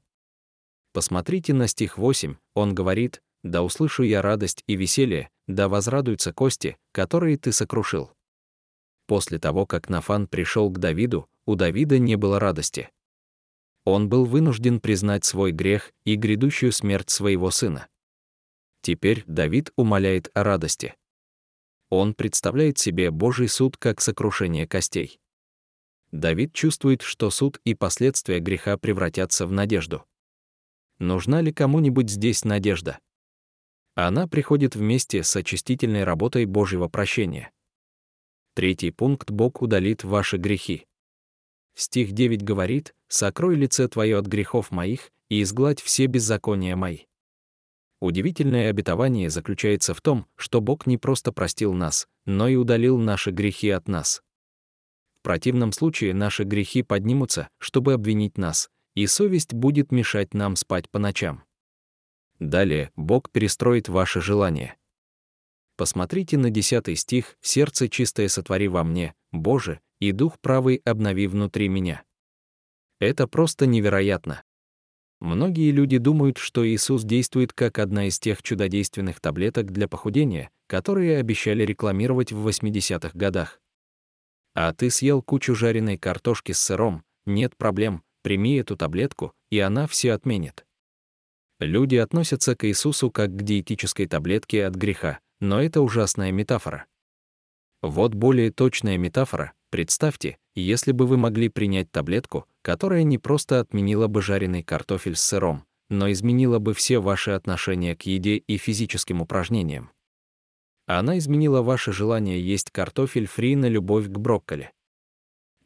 Посмотрите 0.92 1.54
на 1.54 1.66
стих 1.66 1.96
8, 1.96 2.36
он 2.54 2.74
говорит, 2.74 3.22
да 3.42 3.62
услышу 3.62 4.02
я 4.02 4.20
радость 4.20 4.64
и 4.66 4.76
веселье, 4.76 5.30
да 5.46 5.68
возрадуются 5.68 6.32
кости, 6.32 6.76
которые 6.92 7.38
ты 7.38 7.52
сокрушил. 7.52 8.12
После 9.06 9.38
того, 9.38 9.64
как 9.64 9.88
Нафан 9.88 10.26
пришел 10.26 10.68
к 10.70 10.78
Давиду, 10.78 11.28
у 11.46 11.54
Давида 11.54 11.98
не 11.98 12.16
было 12.16 12.38
радости. 12.38 12.90
Он 13.84 14.10
был 14.10 14.26
вынужден 14.26 14.80
признать 14.80 15.24
свой 15.24 15.50
грех 15.50 15.92
и 16.04 16.14
грядущую 16.16 16.72
смерть 16.72 17.08
своего 17.08 17.50
сына. 17.50 17.88
Теперь 18.82 19.24
Давид 19.26 19.72
умоляет 19.76 20.30
о 20.34 20.44
радости. 20.44 20.94
Он 21.88 22.12
представляет 22.12 22.76
себе 22.76 23.10
Божий 23.10 23.48
суд 23.48 23.78
как 23.78 24.02
сокрушение 24.02 24.66
костей. 24.66 25.18
Давид 26.12 26.52
чувствует, 26.54 27.02
что 27.02 27.30
суд 27.30 27.60
и 27.64 27.74
последствия 27.74 28.40
греха 28.40 28.78
превратятся 28.78 29.46
в 29.46 29.52
надежду. 29.52 30.04
Нужна 30.98 31.40
ли 31.40 31.52
кому-нибудь 31.52 32.10
здесь 32.10 32.44
надежда? 32.44 32.98
Она 33.94 34.26
приходит 34.26 34.74
вместе 34.74 35.22
с 35.22 35.36
очистительной 35.36 36.04
работой 36.04 36.44
Божьего 36.44 36.88
прощения. 36.88 37.50
Третий 38.54 38.90
пункт 38.90 39.30
Бог 39.30 39.60
удалит 39.60 40.02
ваши 40.02 40.36
грехи. 40.36 40.86
Стих 41.74 42.12
9 42.12 42.42
говорит, 42.42 42.94
«Сокрой 43.06 43.54
лице 43.54 43.86
твое 43.86 44.18
от 44.18 44.26
грехов 44.26 44.70
моих 44.70 45.12
и 45.28 45.42
изгладь 45.42 45.80
все 45.80 46.06
беззакония 46.06 46.74
мои». 46.74 47.04
Удивительное 48.00 48.70
обетование 48.70 49.30
заключается 49.30 49.94
в 49.94 50.00
том, 50.00 50.26
что 50.36 50.60
Бог 50.60 50.86
не 50.86 50.98
просто 50.98 51.32
простил 51.32 51.74
нас, 51.74 52.08
но 52.24 52.48
и 52.48 52.56
удалил 52.56 52.98
наши 52.98 53.30
грехи 53.30 53.70
от 53.70 53.88
нас. 53.88 54.22
В 55.18 55.22
противном 55.22 55.72
случае 55.72 56.14
наши 56.14 56.44
грехи 56.44 56.82
поднимутся, 56.82 57.48
чтобы 57.58 57.94
обвинить 57.94 58.38
нас, 58.38 58.70
и 58.94 59.06
совесть 59.06 59.52
будет 59.52 59.90
мешать 59.90 60.32
нам 60.32 60.54
спать 60.54 60.88
по 60.88 60.98
ночам. 60.98 61.42
Далее 62.38 62.92
Бог 62.94 63.30
перестроит 63.30 63.88
ваши 63.88 64.20
желания. 64.20 64.76
Посмотрите 65.76 66.38
на 66.38 66.50
10 66.50 66.96
стих 66.98 67.36
«Сердце 67.40 67.88
чистое 67.88 68.28
сотвори 68.28 68.68
во 68.68 68.84
мне, 68.84 69.14
Боже, 69.32 69.80
и 69.98 70.12
дух 70.12 70.38
правый 70.40 70.82
обнови 70.84 71.26
внутри 71.26 71.68
меня». 71.68 72.04
Это 73.00 73.26
просто 73.26 73.66
невероятно. 73.66 74.42
Многие 75.20 75.72
люди 75.72 75.98
думают, 75.98 76.38
что 76.38 76.66
Иисус 76.66 77.02
действует 77.02 77.52
как 77.52 77.80
одна 77.80 78.06
из 78.06 78.20
тех 78.20 78.40
чудодейственных 78.42 79.20
таблеток 79.20 79.72
для 79.72 79.88
похудения, 79.88 80.50
которые 80.68 81.18
обещали 81.18 81.64
рекламировать 81.64 82.30
в 82.30 82.46
80-х 82.46 83.10
годах. 83.14 83.60
А 84.60 84.72
ты 84.72 84.90
съел 84.90 85.22
кучу 85.22 85.54
жареной 85.54 85.98
картошки 85.98 86.50
с 86.50 86.58
сыром, 86.58 87.04
нет 87.26 87.56
проблем, 87.56 88.02
прими 88.22 88.56
эту 88.56 88.76
таблетку, 88.76 89.32
и 89.52 89.60
она 89.60 89.86
все 89.86 90.12
отменит. 90.12 90.66
Люди 91.60 91.94
относятся 91.94 92.56
к 92.56 92.66
Иисусу 92.66 93.12
как 93.12 93.30
к 93.36 93.42
диетической 93.42 94.08
таблетке 94.08 94.66
от 94.66 94.74
греха, 94.74 95.20
но 95.38 95.62
это 95.62 95.80
ужасная 95.80 96.32
метафора. 96.32 96.86
Вот 97.82 98.14
более 98.14 98.50
точная 98.50 98.98
метафора. 98.98 99.52
Представьте, 99.70 100.38
если 100.56 100.90
бы 100.90 101.06
вы 101.06 101.18
могли 101.18 101.48
принять 101.48 101.92
таблетку, 101.92 102.44
которая 102.62 103.04
не 103.04 103.18
просто 103.18 103.60
отменила 103.60 104.08
бы 104.08 104.22
жареный 104.22 104.64
картофель 104.64 105.14
с 105.14 105.22
сыром, 105.22 105.62
но 105.88 106.10
изменила 106.10 106.58
бы 106.58 106.74
все 106.74 106.98
ваши 106.98 107.30
отношения 107.30 107.94
к 107.94 108.02
еде 108.02 108.38
и 108.38 108.56
физическим 108.56 109.22
упражнениям. 109.22 109.92
Она 110.88 111.18
изменила 111.18 111.60
ваше 111.60 111.92
желание 111.92 112.40
есть 112.40 112.70
картофель 112.70 113.26
фри 113.26 113.56
на 113.56 113.66
любовь 113.66 114.06
к 114.06 114.18
брокколи. 114.18 114.72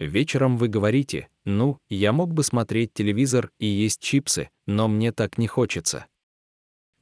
Вечером 0.01 0.57
вы 0.57 0.67
говорите, 0.67 1.29
ну, 1.45 1.79
я 1.89 2.13
мог 2.13 2.35
бы 2.35 2.43
смотреть 2.43 2.93
телевизор 2.93 3.53
и 3.61 3.67
есть 3.67 4.01
чипсы, 4.01 4.51
но 4.67 4.89
мне 4.89 5.13
так 5.13 5.39
не 5.39 5.47
хочется. 5.47 6.07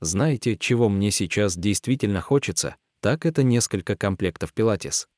Знаете, 0.01 0.59
чего 0.59 0.91
мне 0.91 1.11
сейчас 1.11 1.57
действительно 1.57 2.21
хочется? 2.21 2.77
Так 3.01 3.25
это 3.25 3.43
несколько 3.43 3.97
комплектов 3.97 4.53
пилатес. 4.53 5.09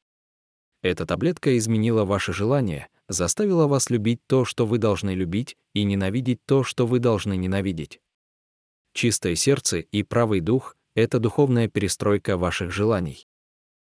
Эта 0.81 1.05
таблетка 1.05 1.59
изменила 1.59 2.05
ваше 2.05 2.33
желание, 2.33 2.87
заставила 3.09 3.67
вас 3.67 3.91
любить 3.91 4.21
то, 4.29 4.45
что 4.45 4.65
вы 4.65 4.79
должны 4.79 5.11
любить, 5.11 5.57
и 5.75 5.83
ненавидеть 5.83 6.39
то, 6.47 6.63
что 6.63 6.87
вы 6.87 7.01
должны 7.01 7.37
ненавидеть. 7.37 8.01
Чистое 8.93 9.35
сердце 9.35 9.79
и 9.79 10.05
правый 10.05 10.39
дух— 10.39 10.77
это 10.95 11.19
духовная 11.19 11.69
перестройка 11.69 12.37
ваших 12.37 12.71
желаний. 12.71 13.27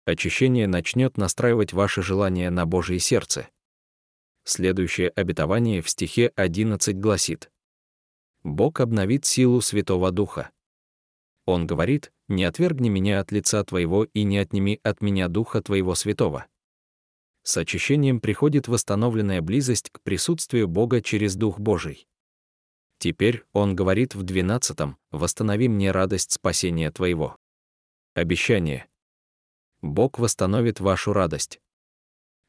Очищение 0.05 0.67
начнет 0.67 1.17
настраивать 1.17 1.73
ваши 1.73 2.03
желания 2.03 2.51
на 2.51 2.65
Божье 2.65 2.99
сердце. 2.99 3.49
Следующее 4.45 5.09
обетование 5.11 5.83
в 5.83 5.91
стихе 5.91 6.33
11 6.37 6.99
гласит 6.99 7.51
«Бог 8.45 8.81
обновит 8.81 9.25
силу 9.25 9.61
Святого 9.61 10.13
Духа». 10.13 10.51
Он 11.45 11.67
говорит, 11.67 12.13
«Не 12.29 12.45
отвергни 12.45 12.89
меня 12.89 13.21
от 13.21 13.33
лица 13.33 13.63
Твоего 13.65 14.05
и 14.05 14.23
не 14.23 14.39
отними 14.39 14.81
от 14.83 15.01
меня 15.01 15.29
Духа 15.29 15.61
Твоего 15.63 15.95
Святого». 15.95 16.47
С 17.43 17.57
очищением 17.57 18.21
приходит 18.21 18.69
восстановленная 18.69 19.43
близость 19.43 19.91
к 19.91 20.01
присутствию 20.01 20.69
Бога 20.69 21.01
через 21.01 21.37
Дух 21.37 21.59
Божий. 21.59 22.07
Теперь 22.99 23.45
он 23.53 23.77
говорит 23.77 24.15
в 24.15 24.23
12-м, 24.23 24.97
«Восстанови 25.11 25.69
мне 25.69 25.91
радость 25.91 26.33
спасения 26.33 26.91
Твоего». 26.91 27.37
Обещание. 28.15 28.87
Бог 29.83 30.19
восстановит 30.19 30.81
вашу 30.81 31.13
радость. 31.13 31.61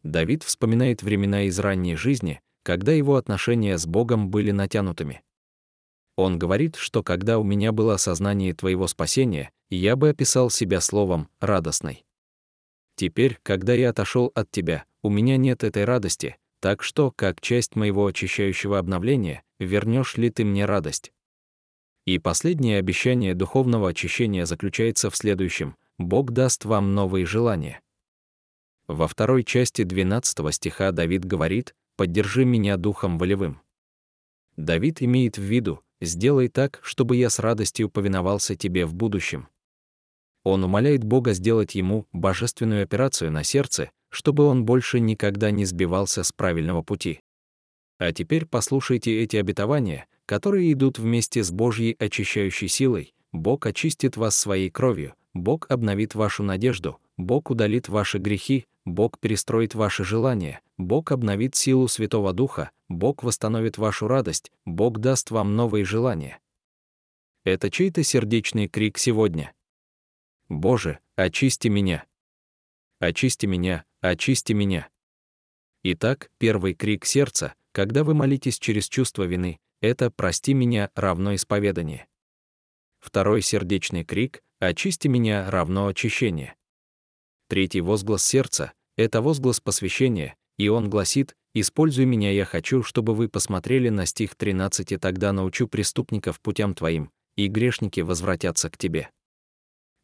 Давид 0.03 0.43
вспоминает 0.43 1.03
времена 1.03 1.43
из 1.43 1.59
ранней 1.59 1.95
жизни, 1.95 2.41
когда 2.63 2.93
его 2.93 3.17
отношения 3.17 3.77
с 3.77 3.85
Богом 3.85 4.29
были 4.29 4.51
натянутыми. 4.51 5.21
Он 6.15 6.39
говорит, 6.39 6.77
что 6.77 7.03
когда 7.03 7.37
у 7.37 7.43
меня 7.43 7.71
было 7.71 7.95
осознание 7.95 8.53
твоего 8.53 8.87
спасения, 8.87 9.51
я 9.69 9.95
бы 9.95 10.09
описал 10.09 10.49
себя 10.49 10.81
словом 10.81 11.29
«радостный». 11.39 12.05
Теперь, 12.95 13.37
когда 13.43 13.73
я 13.73 13.91
отошел 13.91 14.31
от 14.33 14.49
тебя, 14.49 14.85
у 15.03 15.09
меня 15.09 15.37
нет 15.37 15.63
этой 15.63 15.85
радости, 15.85 16.37
так 16.59 16.83
что, 16.83 17.11
как 17.11 17.41
часть 17.41 17.75
моего 17.75 18.05
очищающего 18.07 18.79
обновления, 18.79 19.43
вернешь 19.59 20.17
ли 20.17 20.29
ты 20.29 20.45
мне 20.45 20.65
радость? 20.65 21.11
И 22.05 22.19
последнее 22.19 22.79
обещание 22.79 23.35
духовного 23.35 23.89
очищения 23.89 24.45
заключается 24.45 25.09
в 25.09 25.15
следующем— 25.15 25.75
Бог 25.97 26.31
даст 26.31 26.63
вам 26.65 26.93
новые 26.93 27.25
желания. 27.25 27.81
Во 28.87 29.07
второй 29.07 29.43
части 29.43 29.83
12 29.83 30.53
стиха 30.53 30.91
Давид 30.91 31.25
говорит 31.25 31.73
«Поддержи 31.95 32.45
меня 32.45 32.77
духом 32.77 33.17
волевым». 33.17 33.61
Давид 34.55 35.01
имеет 35.01 35.37
в 35.37 35.41
виду, 35.41 35.81
сделай 35.99 36.49
так, 36.49 36.79
чтобы 36.83 37.15
я 37.15 37.31
с 37.31 37.39
радостью 37.39 37.89
повиновался 37.89 38.55
тебе 38.55 38.85
в 38.85 38.93
будущем. 38.93 39.47
Он 40.43 40.63
умоляет 40.63 41.03
Бога 41.03 41.33
сделать 41.33 41.73
ему 41.73 42.05
божественную 42.13 42.83
операцию 42.83 43.31
на 43.31 43.43
сердце, 43.43 43.89
чтобы 44.09 44.45
он 44.45 44.65
больше 44.65 44.99
никогда 44.99 45.51
не 45.51 45.65
сбивался 45.65 46.23
с 46.23 46.31
правильного 46.31 46.81
пути. 46.81 47.21
А 47.99 48.11
теперь 48.13 48.45
послушайте 48.45 49.21
эти 49.23 49.37
обетования, 49.37 50.07
которые 50.25 50.71
идут 50.71 50.99
вместе 50.99 51.43
с 51.43 51.51
Божьей 51.51 51.95
очищающей 51.97 52.67
силой. 52.67 53.13
Бог 53.31 53.65
очистит 53.65 54.17
вас 54.17 54.37
своей 54.37 54.69
кровью, 54.69 55.13
Бог 55.33 55.67
обновит 55.69 56.15
вашу 56.15 56.43
надежду, 56.43 56.99
Бог 57.17 57.49
удалит 57.49 57.89
ваши 57.89 58.19
грехи, 58.19 58.65
Бог 58.85 59.19
перестроит 59.19 59.75
ваши 59.75 60.03
желания, 60.03 60.61
Бог 60.77 61.11
обновит 61.11 61.55
силу 61.55 61.87
Святого 61.87 62.33
Духа, 62.33 62.71
Бог 62.87 63.23
восстановит 63.23 63.77
вашу 63.77 64.07
радость, 64.07 64.51
Бог 64.65 64.99
даст 64.99 65.31
вам 65.31 65.55
новые 65.55 65.83
желания. 65.83 66.39
Это 67.43 67.69
чей-то 67.69 68.03
сердечный 68.03 68.67
крик 68.67 68.97
сегодня. 68.97 69.53
Боже, 70.49 70.99
очисти 71.15 71.67
меня. 71.67 72.05
Очисти 72.99 73.45
меня, 73.45 73.83
очисти 74.01 74.53
меня. 74.53 74.89
Итак, 75.83 76.29
первый 76.37 76.73
крик 76.73 77.05
сердца, 77.05 77.55
когда 77.71 78.03
вы 78.03 78.13
молитесь 78.13 78.59
через 78.59 78.87
чувство 78.89 79.23
вины, 79.23 79.59
это 79.81 80.09
«прости 80.11 80.53
меня» 80.53 80.89
равно 80.95 81.35
исповедание. 81.35 82.07
Второй 82.99 83.41
сердечный 83.41 84.03
крик 84.03 84.43
«очисти 84.59 85.07
меня» 85.07 85.49
равно 85.49 85.87
очищение. 85.87 86.55
Третий 87.47 87.81
возглас 87.81 88.25
сердца— 88.25 88.73
это 88.97 89.21
возглас 89.21 89.59
посвящения, 89.59 90.35
и 90.57 90.67
он 90.67 90.89
гласит 90.89 91.35
«Используй 91.53 92.05
меня, 92.05 92.31
я 92.31 92.45
хочу, 92.45 92.83
чтобы 92.83 93.15
вы 93.15 93.29
посмотрели 93.29 93.89
на 93.89 94.05
стих 94.05 94.35
13, 94.35 94.99
тогда 94.99 95.31
научу 95.31 95.67
преступников 95.67 96.41
путям 96.41 96.73
твоим, 96.73 97.11
и 97.35 97.47
грешники 97.47 98.01
возвратятся 98.01 98.69
к 98.69 98.77
тебе. 98.77 99.09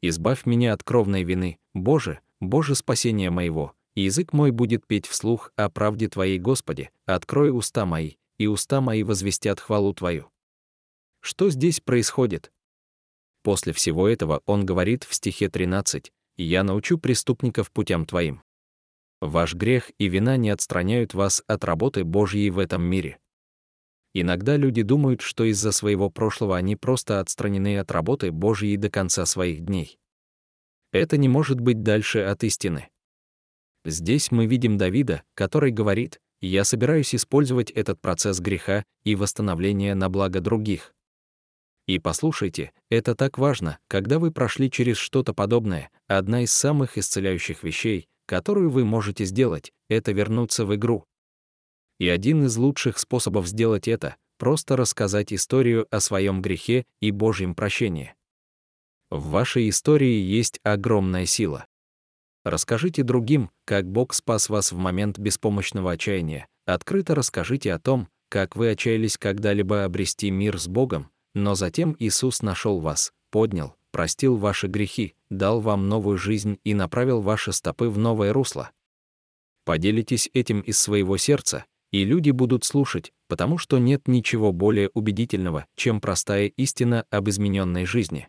Избавь 0.01 0.45
меня 0.45 0.73
от 0.73 0.83
кровной 0.83 1.23
вины, 1.23 1.57
Боже, 1.73 2.19
Боже 2.39 2.75
спасения 2.75 3.29
моего, 3.29 3.73
и 3.95 4.01
язык 4.01 4.33
мой 4.33 4.51
будет 4.51 4.85
петь 4.87 5.07
вслух 5.07 5.51
о 5.55 5.69
правде 5.69 6.07
Твоей, 6.09 6.39
Господи, 6.39 6.89
открой 7.05 7.55
уста 7.55 7.85
мои, 7.85 8.13
и 8.37 8.47
уста 8.47 8.81
мои 8.81 9.03
возвестят 9.03 9.59
хвалу 9.59 9.93
Твою. 9.93 10.29
Что 11.21 11.49
здесь 11.49 11.79
происходит? 11.79 12.51
После 13.43 13.73
всего 13.73 14.07
этого 14.07 14.41
он 14.45 14.65
говорит 14.65 15.03
в 15.03 15.13
стихе 15.13 15.49
13, 15.49 16.11
«Я 16.37 16.63
научу 16.63 16.97
преступников 16.97 17.71
путям 17.71 18.05
Твоим». 18.05 18.41
Ваш 19.21 19.53
грех 19.53 19.91
и 19.99 20.07
вина 20.07 20.35
не 20.37 20.49
отстраняют 20.49 21.13
вас 21.13 21.43
от 21.47 21.63
работы 21.63 22.03
Божьей 22.03 22.49
в 22.49 22.59
этом 22.59 22.83
мире. 22.83 23.19
Иногда 24.13 24.57
люди 24.57 24.81
думают, 24.81 25.21
что 25.21 25.43
из-за 25.45 25.71
своего 25.71 26.09
прошлого 26.09 26.57
они 26.57 26.75
просто 26.75 27.19
отстранены 27.19 27.79
от 27.79 27.89
работы 27.91 28.31
Божьей 28.31 28.77
до 28.77 28.89
конца 28.89 29.25
своих 29.25 29.61
дней. 29.61 29.97
Это 30.91 31.17
не 31.17 31.27
может 31.29 31.59
быть 31.59 31.81
дальше 31.81 32.19
от 32.19 32.43
истины. 32.43 32.89
Здесь 33.85 34.31
мы 34.31 34.45
видим 34.45 34.77
Давида, 34.77 35.23
который 35.35 35.71
говорит, 35.71 36.19
«Я 36.41 36.63
собираюсь 36.63 37.13
использовать 37.13 37.71
этот 37.71 37.99
процесс 37.99 38.39
греха 38.39 38.85
и 39.03 39.15
восстановления 39.15 39.95
на 39.95 40.09
благо 40.09 40.39
других». 40.39 40.93
И 41.85 41.99
послушайте, 41.99 42.71
это 42.89 43.13
так 43.13 43.37
важно, 43.37 43.77
когда 43.87 44.19
вы 44.19 44.31
прошли 44.31 44.71
через 44.71 44.97
что-то 44.97 45.33
подобное, 45.33 45.89
одна 46.07 46.43
из 46.43 46.53
самых 46.53 46.97
исцеляющих 46.97 47.63
вещей, 47.63 48.07
которую 48.25 48.69
вы 48.69 48.85
можете 48.85 49.25
сделать, 49.25 49.73
это 49.89 50.13
вернуться 50.13 50.65
в 50.65 50.73
игру. 50.75 51.05
И 51.99 52.07
один 52.07 52.45
из 52.45 52.55
лучших 52.55 52.99
способов 52.99 53.47
сделать 53.47 53.87
это— 53.87 54.15
просто 54.37 54.77
рассказать 54.77 55.33
историю 55.33 55.87
о 55.91 55.99
своем 55.99 56.41
грехе 56.41 56.85
и 57.01 57.11
Божьем 57.11 57.53
прощении. 57.53 58.15
В 59.09 59.29
вашей 59.29 59.69
истории 59.69 60.19
есть 60.19 60.59
огромная 60.63 61.25
сила. 61.25 61.65
Расскажите 62.43 63.03
другим, 63.03 63.51
как 63.65 63.89
Бог 63.89 64.13
спас 64.13 64.49
вас 64.49 64.71
в 64.71 64.77
момент 64.77 65.17
беспомощного 65.17 65.93
отчаяния. 65.93 66.47
Открыто 66.65 67.15
расскажите 67.15 67.73
о 67.73 67.79
том, 67.79 68.09
как 68.29 68.55
вы 68.55 68.69
отчаялись 68.69 69.17
когда-либо 69.17 69.85
обрести 69.85 70.31
мир 70.31 70.59
с 70.59 70.67
Богом, 70.67 71.09
но 71.33 71.55
затем 71.55 71.95
Иисус 71.99 72.41
нашел 72.41 72.79
вас, 72.79 73.13
поднял, 73.31 73.75
простил 73.91 74.37
ваши 74.37 74.67
грехи, 74.67 75.15
дал 75.29 75.61
вам 75.61 75.87
новую 75.87 76.17
жизнь 76.17 76.59
и 76.63 76.73
направил 76.73 77.21
ваши 77.21 77.53
стопы 77.53 77.89
в 77.89 77.97
новое 77.97 78.33
русло. 78.33 78.71
Поделитесь 79.65 80.29
этим 80.33 80.59
из 80.61 80.77
своего 80.79 81.17
сердца, 81.17 81.65
и 81.91 82.03
люди 82.03 82.31
будут 82.31 82.65
слушать, 82.65 83.13
потому 83.27 83.57
что 83.57 83.77
нет 83.77 84.07
ничего 84.07 84.51
более 84.51 84.89
убедительного, 84.89 85.67
чем 85.75 86.01
простая 86.01 86.47
истина 86.47 87.05
об 87.09 87.29
измененной 87.29 87.85
жизни. 87.85 88.27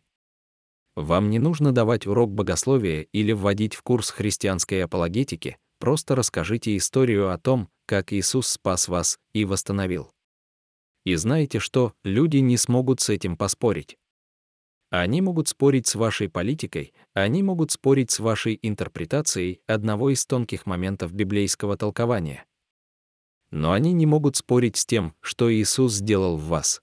Вам 0.97 1.31
не 1.31 1.39
нужно 1.39 1.73
давать 1.73 2.07
урок 2.07 2.31
богословия 2.31 3.03
или 3.13 3.33
вводить 3.33 3.75
в 3.75 3.83
курс 3.83 4.11
христианской 4.11 4.85
апологетики, 4.85 5.59
просто 5.79 6.15
расскажите 6.15 6.77
историю 6.77 7.31
о 7.33 7.39
том, 7.39 7.69
как 7.87 8.13
Иисус 8.13 8.47
спас 8.47 8.89
вас 8.89 9.19
и 9.33 9.45
восстановил. 9.45 10.13
И 11.05 11.17
знаете 11.17 11.59
что, 11.59 11.95
люди 12.05 12.39
не 12.39 12.57
смогут 12.57 13.01
с 13.01 13.11
этим 13.11 13.37
поспорить. 13.37 13.97
Они 14.91 15.21
могут 15.21 15.49
спорить 15.49 15.89
с 15.89 15.97
вашей 15.97 16.29
политикой, 16.29 16.95
они 17.15 17.43
могут 17.43 17.73
спорить 17.73 18.13
с 18.13 18.21
вашей 18.21 18.59
интерпретацией 18.63 19.61
одного 19.67 20.11
из 20.11 20.25
тонких 20.25 20.67
моментов 20.67 21.13
библейского 21.13 21.77
толкования. 21.77 22.47
Но 23.51 23.73
они 23.73 23.93
не 23.93 24.07
могут 24.07 24.37
спорить 24.37 24.77
с 24.77 24.87
тем, 24.87 25.15
что 25.21 25.53
Иисус 25.53 25.95
сделал 25.95 26.37
в 26.37 26.45
вас. 26.45 26.81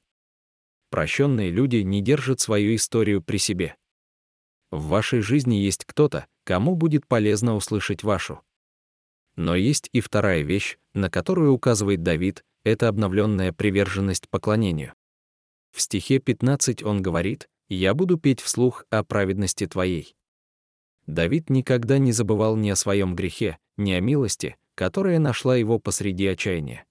Прощенные 0.89 1.51
люди 1.51 1.77
не 1.77 2.01
держат 2.01 2.41
свою 2.41 2.75
историю 2.75 3.21
при 3.21 3.37
себе. 3.37 3.77
В 4.71 4.87
вашей 4.87 5.19
жизни 5.19 5.55
есть 5.55 5.85
кто-то, 5.85 6.25
кому 6.45 6.75
будет 6.75 7.05
полезно 7.05 7.55
услышать 7.55 8.03
вашу. 8.03 8.41
Но 9.35 9.55
есть 9.55 9.89
и 9.91 10.01
вторая 10.01 10.41
вещь, 10.41 10.77
на 10.93 11.09
которую 11.09 11.51
указывает 11.51 12.03
Давид, 12.03 12.43
это 12.63 12.87
обновленная 12.87 13.53
приверженность 13.53 14.29
поклонению. 14.29 14.93
В 15.71 15.81
стихе 15.81 16.19
15 16.19 16.83
он 16.83 17.01
говорит, 17.01 17.49
«Я 17.69 17.93
буду 17.93 18.17
петь 18.17 18.41
вслух 18.41 18.85
о 18.89 19.03
праведности 19.03 19.67
твоей». 19.67 20.15
Давид 21.07 21.49
никогда 21.49 21.97
не 21.97 22.11
забывал 22.11 22.55
ни 22.55 22.69
о 22.69 22.75
своем 22.75 23.15
грехе, 23.15 23.57
ни 23.77 23.91
о 23.91 23.99
милости, 23.99 24.55
которая 24.75 25.19
нашла 25.19 25.55
его 25.55 25.79
посреди 25.79 26.27
отчаяния. 26.27 26.85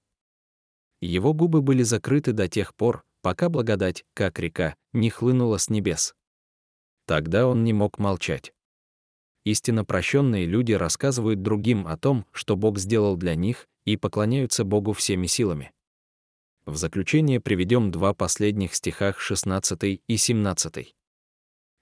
Его 1.01 1.33
губы 1.33 1.63
были 1.63 1.83
закрыты 1.83 2.33
до 2.33 2.49
тех 2.49 2.75
пор, 2.75 3.05
пока 3.23 3.49
благодать, 3.49 4.05
как 4.15 4.39
река, 4.39 4.75
не 4.93 5.09
хлынула 5.09 5.59
с 5.59 5.71
небес. 5.71 6.15
Тогда 7.11 7.49
он 7.49 7.65
не 7.65 7.73
мог 7.73 7.99
молчать. 7.99 8.55
Истинно 9.43 9.85
прощенные 9.85 10.47
люди 10.47 10.75
рассказывают 10.75 11.43
другим 11.43 11.89
о 11.89 11.97
том, 11.97 12.25
что 12.31 12.55
Бог 12.55 12.79
сделал 12.79 13.17
для 13.17 13.35
них, 13.35 13.67
и 13.85 13.97
поклоняются 13.97 14.63
Богу 14.63 14.93
всеми 14.93 15.27
силами. 15.27 15.73
В 16.67 16.77
заключение 16.77 17.41
приведем 17.41 17.91
два 17.91 18.15
последних 18.15 18.77
стихах 18.77 19.19
16 19.19 20.01
и 20.07 20.17
17. 20.17 20.95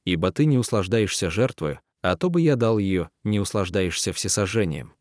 «Ибо 0.06 0.32
ты 0.32 0.46
не 0.46 0.56
услаждаешься 0.56 1.28
жертвою, 1.28 1.78
а 2.00 2.16
то 2.16 2.30
бы 2.30 2.40
я 2.40 2.56
дал 2.56 2.78
ее, 2.78 3.10
не 3.22 3.38
услаждаешься 3.38 4.14
всесожжением. 4.14 4.94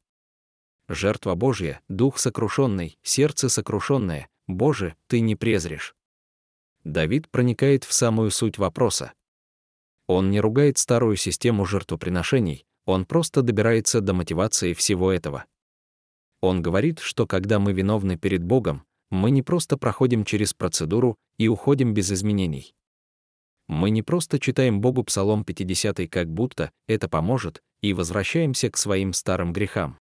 Жертва 0.89 1.35
Божья, 1.35 1.79
дух 1.87 2.19
сокрушенный, 2.19 2.99
сердце 3.01 3.47
сокрушенное, 3.47 4.27
Боже, 4.45 4.97
ты 5.07 5.21
не 5.21 5.37
презришь». 5.37 5.95
Давид 6.83 7.29
проникает 7.29 7.85
в 7.85 7.93
самую 7.93 8.31
суть 8.31 8.57
вопроса. 8.57 9.13
Он 10.07 10.31
не 10.31 10.39
ругает 10.39 10.77
старую 10.77 11.17
систему 11.17 11.65
жертвоприношений, 11.65 12.65
он 12.85 13.05
просто 13.05 13.41
добирается 13.41 13.99
до 13.99 14.13
мотивации 14.13 14.73
всего 14.73 15.11
этого. 15.11 15.45
Он 16.41 16.61
говорит, 16.61 16.99
что 16.99 17.27
когда 17.27 17.59
мы 17.59 17.73
виновны 17.73 18.17
перед 18.17 18.43
Богом, 18.43 18.83
мы 19.09 19.31
не 19.31 19.43
просто 19.43 19.77
проходим 19.77 20.23
через 20.23 20.53
процедуру 20.53 21.17
и 21.37 21.49
уходим 21.49 21.93
без 21.93 22.11
изменений. 22.11 22.73
Мы 23.67 23.89
не 23.89 24.01
просто 24.01 24.39
читаем 24.39 24.79
Богу 24.79 25.03
Псалом 25.03 25.43
50 25.43 26.09
как 26.09 26.31
будто 26.31 26.71
это 26.87 27.09
поможет, 27.09 27.61
и 27.81 27.93
возвращаемся 27.93 28.71
к 28.71 28.77
своим 28.77 29.11
старым 29.11 29.51
грехам. 29.51 29.99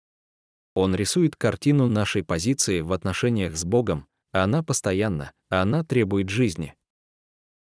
Он 0.76 0.94
рисует 0.94 1.36
картину 1.36 1.88
нашей 1.88 2.24
позиции 2.24 2.82
в 2.82 2.94
отношениях 2.94 3.56
с 3.56 3.66
Богом, 3.66 4.06
а 4.34 4.44
она 4.44 4.62
постоянна, 4.62 5.32
а 5.50 5.64
она 5.64 5.84
требует 5.84 6.30
жизни. 6.30 6.76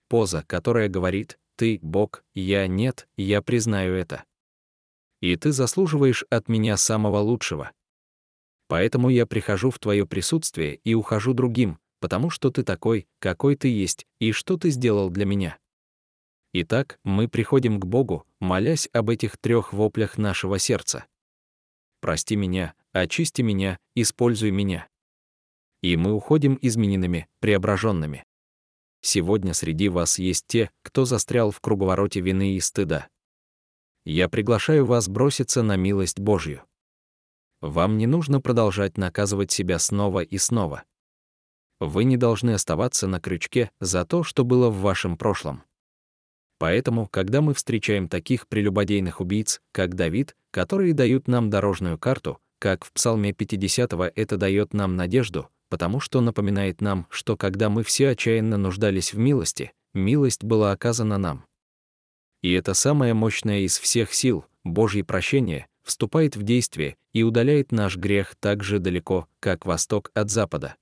Поза, 0.09 0.45
которая 0.47 0.89
говорит 0.89 1.39
ты— 1.57 1.79
Бог, 1.83 2.25
я— 2.35 2.67
нет, 2.69 3.09
я 3.17 3.43
признаю 3.43 3.95
это. 3.95 4.25
И 5.21 5.37
ты 5.37 5.53
заслуживаешь 5.53 6.25
от 6.31 6.49
меня 6.49 6.77
самого 6.77 7.19
лучшего. 7.19 7.73
Поэтому 8.69 9.09
я 9.09 9.27
прихожу 9.27 9.71
в 9.71 9.79
твое 9.79 10.07
присутствие 10.07 10.77
и 10.85 10.95
ухожу 10.95 11.35
другим, 11.35 11.79
потому 12.01 12.31
что 12.31 12.51
ты 12.51 12.63
такой, 12.63 13.07
какой 13.19 13.57
ты 13.57 13.69
есть, 13.69 14.07
и 14.19 14.33
что 14.33 14.57
ты 14.57 14.71
сделал 14.71 15.11
для 15.11 15.25
меня. 15.25 15.59
Итак, 16.53 16.99
мы 17.03 17.29
приходим 17.29 17.81
к 17.81 17.87
Богу, 17.87 18.27
молясь 18.41 18.89
об 18.93 19.11
этих 19.11 19.37
трех 19.39 19.73
воплях 19.73 20.19
нашего 20.19 20.59
сердца. 20.59 21.07
«Прости 22.01 22.37
меня, 22.37 22.75
очисти 22.93 23.43
меня, 23.43 23.79
используй 23.95 24.51
меня». 24.51 24.87
И 25.83 25.97
мы 25.97 26.13
уходим 26.13 26.59
измененными, 26.63 27.27
преображенными. 27.41 28.25
Сегодня 29.05 29.55
среди 29.55 29.89
вас 29.89 30.19
есть 30.19 30.47
те, 30.47 30.71
кто 30.83 31.05
застрял 31.05 31.51
в 31.51 31.61
круговороте 31.61 32.21
вины 32.21 32.55
и 32.55 32.61
стыда. 32.61 33.09
Я 34.05 34.29
приглашаю 34.29 34.85
вас 34.85 35.09
броситься 35.09 35.63
на 35.63 35.77
милость 35.77 36.21
Божью. 36.21 36.63
Вам 37.61 37.97
не 37.97 38.07
нужно 38.07 38.41
продолжать 38.41 38.99
наказывать 38.99 39.51
себя 39.51 39.79
снова 39.79 40.21
и 40.21 40.37
снова. 40.37 40.85
Вы 41.81 42.05
не 42.05 42.17
должны 42.17 42.51
оставаться 42.51 43.07
на 43.07 43.21
крючке 43.21 43.71
за 43.81 44.05
то, 44.05 44.23
что 44.23 44.45
было 44.45 44.69
в 44.69 44.81
вашем 44.81 45.17
прошлом. 45.17 45.63
Поэтому, 46.59 47.09
когда 47.09 47.41
мы 47.41 47.55
встречаем 47.55 48.09
таких 48.09 48.47
прелюбодейных 48.49 49.21
убийц, 49.21 49.61
как 49.73 49.95
Давид, 49.95 50.37
которые 50.51 50.95
дают 50.95 51.27
нам 51.27 51.51
дорожную 51.51 51.99
карту, 51.99 52.39
как 52.59 52.85
в 52.85 52.93
Псалме 52.93 53.33
50 53.33 53.93
это 54.15 54.37
дает 54.37 54.73
нам 54.73 54.97
надежду, 54.97 55.49
потому 55.75 55.99
что 55.99 56.21
напоминает 56.21 56.81
нам, 56.81 57.09
что 57.11 57.37
когда 57.37 57.69
мы 57.69 57.83
все 57.83 58.11
отчаянно 58.11 58.57
нуждались 58.57 59.13
в 59.13 59.19
милости, 59.19 59.73
милость 59.93 60.45
была 60.45 60.71
оказана 60.71 61.19
нам. 61.19 61.47
И 62.43 62.53
это 62.53 62.75
самое 62.75 63.13
мощное 63.13 63.63
из 63.63 63.77
всех 63.77 64.15
сил, 64.15 64.45
Божье 64.63 65.03
прощение, 65.03 65.67
вступает 65.83 66.37
в 66.37 66.45
действие 66.45 66.97
и 67.13 67.25
удаляет 67.25 67.73
наш 67.73 67.97
грех 67.97 68.37
так 68.39 68.63
же 68.63 68.79
далеко, 68.79 69.27
как 69.41 69.67
восток 69.67 70.13
от 70.15 70.31
запада. 70.31 70.77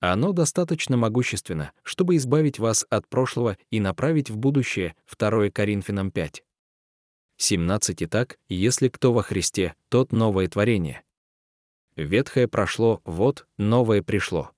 Оно 0.00 0.32
достаточно 0.32 0.96
могущественно, 0.96 1.70
чтобы 1.84 2.16
избавить 2.16 2.58
вас 2.58 2.84
от 2.90 3.06
прошлого 3.06 3.56
и 3.70 3.78
направить 3.78 4.30
в 4.30 4.36
будущее, 4.36 4.96
2 5.16 5.50
Коринфянам 5.50 6.10
5. 6.10 6.42
17 7.36 8.02
Итак, 8.02 8.40
если 8.48 8.88
кто 8.88 9.12
во 9.12 9.22
Христе, 9.22 9.76
тот 9.88 10.10
новое 10.10 10.48
творение. 10.48 11.04
Ветхое 11.96 12.48
прошло, 12.48 13.00
вот, 13.04 13.46
новое 13.58 14.02
пришло. 14.02 14.50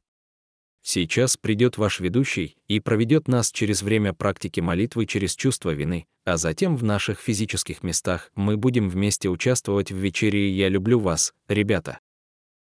Сейчас 0.82 1.36
придет 1.36 1.78
ваш 1.78 1.98
ведущий 2.00 2.56
и 2.68 2.78
проведет 2.78 3.26
нас 3.26 3.50
через 3.50 3.82
время 3.82 4.12
практики 4.12 4.60
молитвы 4.60 5.06
через 5.06 5.34
чувство 5.34 5.70
вины, 5.70 6.06
а 6.24 6.36
затем 6.36 6.76
в 6.76 6.84
наших 6.84 7.20
физических 7.20 7.82
местах 7.82 8.30
мы 8.34 8.56
будем 8.56 8.90
вместе 8.90 9.30
участвовать 9.30 9.90
в 9.90 9.96
вечере 9.96 10.50
«Я 10.50 10.68
люблю 10.68 11.00
вас, 11.00 11.32
ребята». 11.48 12.00